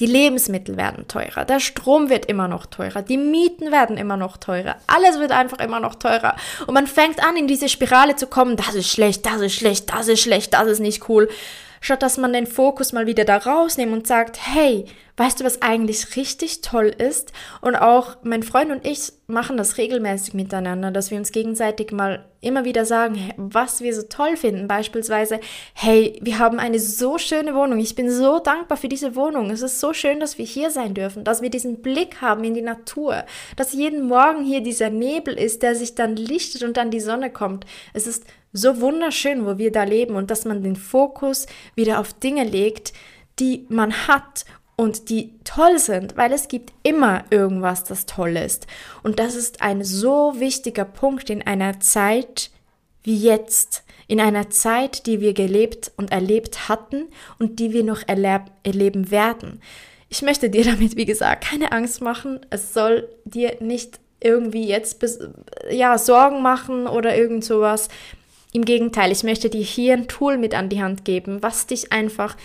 die 0.00 0.06
Lebensmittel 0.06 0.76
werden 0.76 1.08
teurer, 1.08 1.44
der 1.44 1.60
Strom 1.60 2.08
wird 2.08 2.26
immer 2.26 2.46
noch 2.46 2.66
teurer, 2.66 3.02
die 3.02 3.16
Mieten 3.16 3.72
werden 3.72 3.96
immer 3.96 4.16
noch 4.16 4.36
teurer, 4.36 4.76
alles 4.86 5.18
wird 5.18 5.32
einfach 5.32 5.58
immer 5.58 5.80
noch 5.80 5.96
teurer. 5.96 6.36
Und 6.66 6.74
man 6.74 6.86
fängt 6.86 7.22
an, 7.22 7.36
in 7.36 7.48
diese 7.48 7.68
Spirale 7.68 8.14
zu 8.14 8.28
kommen, 8.28 8.56
das 8.56 8.74
ist 8.74 8.90
schlecht, 8.90 9.26
das 9.26 9.40
ist 9.40 9.54
schlecht, 9.54 9.92
das 9.92 10.08
ist 10.08 10.20
schlecht, 10.20 10.54
das 10.54 10.68
ist 10.68 10.80
nicht 10.80 11.08
cool 11.08 11.28
statt 11.80 12.02
dass 12.02 12.18
man 12.18 12.32
den 12.32 12.46
Fokus 12.46 12.92
mal 12.92 13.06
wieder 13.06 13.24
da 13.24 13.36
rausnimmt 13.36 13.92
und 13.92 14.06
sagt, 14.06 14.38
hey, 14.42 14.86
weißt 15.18 15.40
du, 15.40 15.44
was 15.44 15.62
eigentlich 15.62 16.16
richtig 16.16 16.60
toll 16.60 16.86
ist? 16.86 17.32
Und 17.60 17.76
auch 17.76 18.16
mein 18.22 18.42
Freund 18.42 18.70
und 18.70 18.86
ich 18.86 19.12
machen 19.26 19.56
das 19.56 19.76
regelmäßig 19.76 20.32
miteinander, 20.32 20.90
dass 20.90 21.10
wir 21.10 21.18
uns 21.18 21.32
gegenseitig 21.32 21.92
mal 21.92 22.24
immer 22.40 22.64
wieder 22.64 22.84
sagen, 22.84 23.32
was 23.36 23.80
wir 23.80 23.94
so 23.94 24.02
toll 24.02 24.36
finden. 24.36 24.68
Beispielsweise, 24.68 25.40
hey, 25.74 26.18
wir 26.22 26.38
haben 26.38 26.60
eine 26.60 26.78
so 26.78 27.18
schöne 27.18 27.54
Wohnung. 27.54 27.80
Ich 27.80 27.96
bin 27.96 28.10
so 28.10 28.38
dankbar 28.38 28.78
für 28.78 28.88
diese 28.88 29.16
Wohnung. 29.16 29.50
Es 29.50 29.60
ist 29.60 29.80
so 29.80 29.92
schön, 29.92 30.20
dass 30.20 30.38
wir 30.38 30.44
hier 30.44 30.70
sein 30.70 30.94
dürfen, 30.94 31.24
dass 31.24 31.42
wir 31.42 31.50
diesen 31.50 31.82
Blick 31.82 32.20
haben 32.20 32.44
in 32.44 32.54
die 32.54 32.62
Natur, 32.62 33.24
dass 33.56 33.72
jeden 33.72 34.06
Morgen 34.06 34.44
hier 34.44 34.60
dieser 34.60 34.88
Nebel 34.88 35.34
ist, 35.34 35.62
der 35.62 35.74
sich 35.74 35.96
dann 35.96 36.14
lichtet 36.14 36.62
und 36.62 36.76
dann 36.76 36.92
die 36.92 37.00
Sonne 37.00 37.30
kommt. 37.30 37.66
Es 37.92 38.06
ist 38.06 38.24
so 38.52 38.80
wunderschön, 38.80 39.46
wo 39.46 39.58
wir 39.58 39.72
da 39.72 39.84
leben 39.84 40.14
und 40.16 40.30
dass 40.30 40.44
man 40.44 40.62
den 40.62 40.76
Fokus 40.76 41.46
wieder 41.74 42.00
auf 42.00 42.12
Dinge 42.12 42.44
legt, 42.44 42.92
die 43.38 43.66
man 43.68 44.08
hat 44.08 44.44
und 44.76 45.10
die 45.10 45.34
toll 45.44 45.78
sind, 45.78 46.16
weil 46.16 46.32
es 46.32 46.48
gibt 46.48 46.72
immer 46.82 47.24
irgendwas, 47.30 47.84
das 47.84 48.06
toll 48.06 48.36
ist. 48.36 48.66
Und 49.02 49.18
das 49.18 49.34
ist 49.34 49.60
ein 49.60 49.82
so 49.82 50.34
wichtiger 50.38 50.84
Punkt 50.84 51.30
in 51.30 51.42
einer 51.42 51.80
Zeit 51.80 52.50
wie 53.02 53.16
jetzt, 53.16 53.84
in 54.06 54.20
einer 54.20 54.50
Zeit, 54.50 55.06
die 55.06 55.20
wir 55.20 55.34
gelebt 55.34 55.90
und 55.96 56.12
erlebt 56.12 56.68
hatten 56.68 57.08
und 57.38 57.58
die 57.58 57.72
wir 57.72 57.84
noch 57.84 58.02
erleb 58.06 58.42
erleben 58.62 59.10
werden. 59.10 59.60
Ich 60.08 60.22
möchte 60.22 60.48
dir 60.48 60.64
damit, 60.64 60.96
wie 60.96 61.04
gesagt, 61.04 61.44
keine 61.44 61.72
Angst 61.72 62.00
machen. 62.00 62.40
Es 62.50 62.72
soll 62.72 63.08
dir 63.24 63.56
nicht 63.60 63.98
irgendwie 64.20 64.66
jetzt 64.66 65.04
ja 65.70 65.96
Sorgen 65.98 66.42
machen 66.42 66.86
oder 66.86 67.16
irgend 67.16 67.44
sowas. 67.44 67.88
Im 68.52 68.64
Gegenteil, 68.64 69.12
ich 69.12 69.24
möchte 69.24 69.50
dir 69.50 69.62
hier 69.62 69.94
ein 69.94 70.08
Tool 70.08 70.38
mit 70.38 70.54
an 70.54 70.68
die 70.68 70.82
Hand 70.82 71.04
geben, 71.04 71.42
was 71.42 71.66
dich 71.66 71.92
einfach 71.92 72.36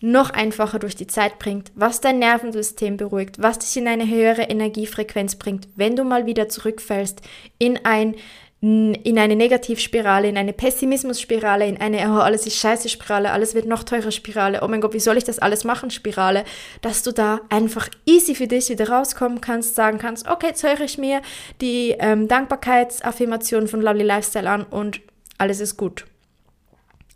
noch 0.00 0.30
einfacher 0.30 0.78
durch 0.78 0.94
die 0.94 1.08
Zeit 1.08 1.40
bringt, 1.40 1.72
was 1.74 2.00
dein 2.00 2.20
Nervensystem 2.20 2.96
beruhigt, 2.96 3.42
was 3.42 3.58
dich 3.58 3.76
in 3.76 3.88
eine 3.88 4.08
höhere 4.08 4.42
Energiefrequenz 4.42 5.36
bringt, 5.36 5.66
wenn 5.74 5.96
du 5.96 6.04
mal 6.04 6.26
wieder 6.26 6.48
zurückfällst 6.48 7.20
in 7.58 7.84
ein 7.84 8.14
in 8.60 9.16
eine 9.20 9.36
Negativspirale, 9.36 10.28
in 10.28 10.36
eine 10.36 10.52
Pessimismusspirale, 10.52 11.68
in 11.68 11.80
eine 11.80 11.98
oh, 12.10 12.18
alles 12.18 12.44
ist 12.44 12.56
scheiße 12.56 12.88
Spirale, 12.88 13.30
alles 13.30 13.54
wird 13.54 13.66
noch 13.66 13.84
teurer 13.84 14.10
Spirale, 14.10 14.62
oh 14.64 14.68
mein 14.68 14.80
Gott, 14.80 14.94
wie 14.94 14.98
soll 14.98 15.16
ich 15.16 15.22
das 15.22 15.38
alles 15.38 15.62
machen 15.62 15.92
Spirale, 15.92 16.42
dass 16.80 17.04
du 17.04 17.12
da 17.12 17.40
einfach 17.50 17.88
easy 18.04 18.34
für 18.34 18.48
dich 18.48 18.68
wieder 18.68 18.88
rauskommen 18.88 19.40
kannst, 19.40 19.76
sagen 19.76 19.98
kannst, 19.98 20.26
okay, 20.26 20.48
jetzt 20.48 20.64
höre 20.64 20.80
ich 20.80 20.98
mir 20.98 21.22
die 21.60 21.94
ähm, 22.00 22.26
Dankbarkeitsaffirmation 22.26 23.68
von 23.68 23.80
Lovely 23.80 24.02
Lifestyle 24.02 24.50
an 24.50 24.64
und 24.64 25.02
alles 25.38 25.60
ist 25.60 25.76
gut. 25.76 26.06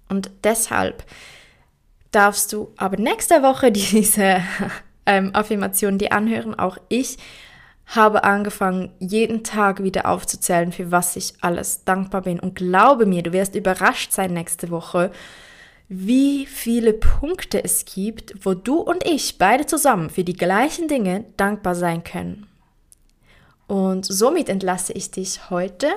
Und 0.09 0.31
deshalb 0.45 1.05
darfst 2.13 2.53
du 2.53 2.73
aber 2.77 2.97
nächste 2.97 3.43
Woche 3.43 3.73
diese 3.73 4.43
ähm, 5.07 5.31
Affirmation 5.35 5.99
die 5.99 6.13
anhören. 6.13 6.55
Auch 6.55 6.79
ich 6.89 7.19
habe 7.87 8.25
angefangen, 8.25 8.91
jeden 9.01 9.43
Tag 9.43 9.83
wieder 9.83 10.07
aufzuzählen, 10.07 10.73
für 10.73 10.91
was 10.91 11.17
ich 11.17 11.35
alles 11.41 11.85
dankbar 11.85 12.23
bin. 12.23 12.41
Und 12.41 12.55
glaube 12.55 13.07
mir, 13.07 13.23
du 13.23 13.33
wirst 13.33 13.55
überrascht 13.55 14.13
sein 14.13 14.33
nächste 14.33 14.71
Woche, 14.71 15.11
wie 15.89 16.47
viele 16.47 16.95
Punkte 16.95 17.63
es 17.63 17.85
gibt, 17.85 18.47
wo 18.47 18.55
du 18.55 18.77
und 18.77 19.05
ich 19.05 19.37
beide 19.37 19.67
zusammen 19.67 20.09
für 20.09 20.25
die 20.25 20.33
gleichen 20.33 20.89
Dinge 20.89 21.25
dankbar 21.37 21.75
sein 21.75 22.03
können. 22.03 22.47
Und 23.67 24.07
somit 24.07 24.49
entlasse 24.49 24.93
ich 24.93 25.11
dich 25.11 25.51
heute 25.51 25.89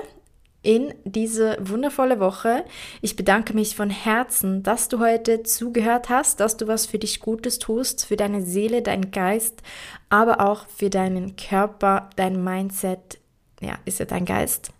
in 0.66 0.92
diese 1.04 1.56
wundervolle 1.60 2.18
Woche. 2.18 2.64
Ich 3.00 3.14
bedanke 3.14 3.54
mich 3.54 3.76
von 3.76 3.88
Herzen, 3.88 4.64
dass 4.64 4.88
du 4.88 4.98
heute 4.98 5.44
zugehört 5.44 6.08
hast, 6.08 6.40
dass 6.40 6.56
du 6.56 6.66
was 6.66 6.86
für 6.86 6.98
dich 6.98 7.20
Gutes 7.20 7.60
tust, 7.60 8.04
für 8.04 8.16
deine 8.16 8.42
Seele, 8.42 8.82
deinen 8.82 9.12
Geist, 9.12 9.62
aber 10.08 10.40
auch 10.40 10.66
für 10.66 10.90
deinen 10.90 11.36
Körper, 11.36 12.10
dein 12.16 12.42
Mindset. 12.42 13.18
Ja, 13.60 13.78
ist 13.84 14.00
ja 14.00 14.06
dein 14.06 14.24
Geist. 14.24 14.72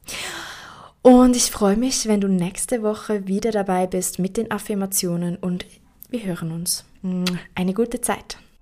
Und 1.02 1.36
ich 1.36 1.52
freue 1.52 1.76
mich, 1.76 2.08
wenn 2.08 2.20
du 2.20 2.26
nächste 2.26 2.82
Woche 2.82 3.28
wieder 3.28 3.52
dabei 3.52 3.86
bist 3.86 4.18
mit 4.18 4.36
den 4.36 4.50
Affirmationen 4.50 5.36
und 5.36 5.66
wir 6.10 6.24
hören 6.24 6.50
uns. 6.50 6.84
Eine 7.54 7.74
gute 7.74 8.00
Zeit. 8.00 8.38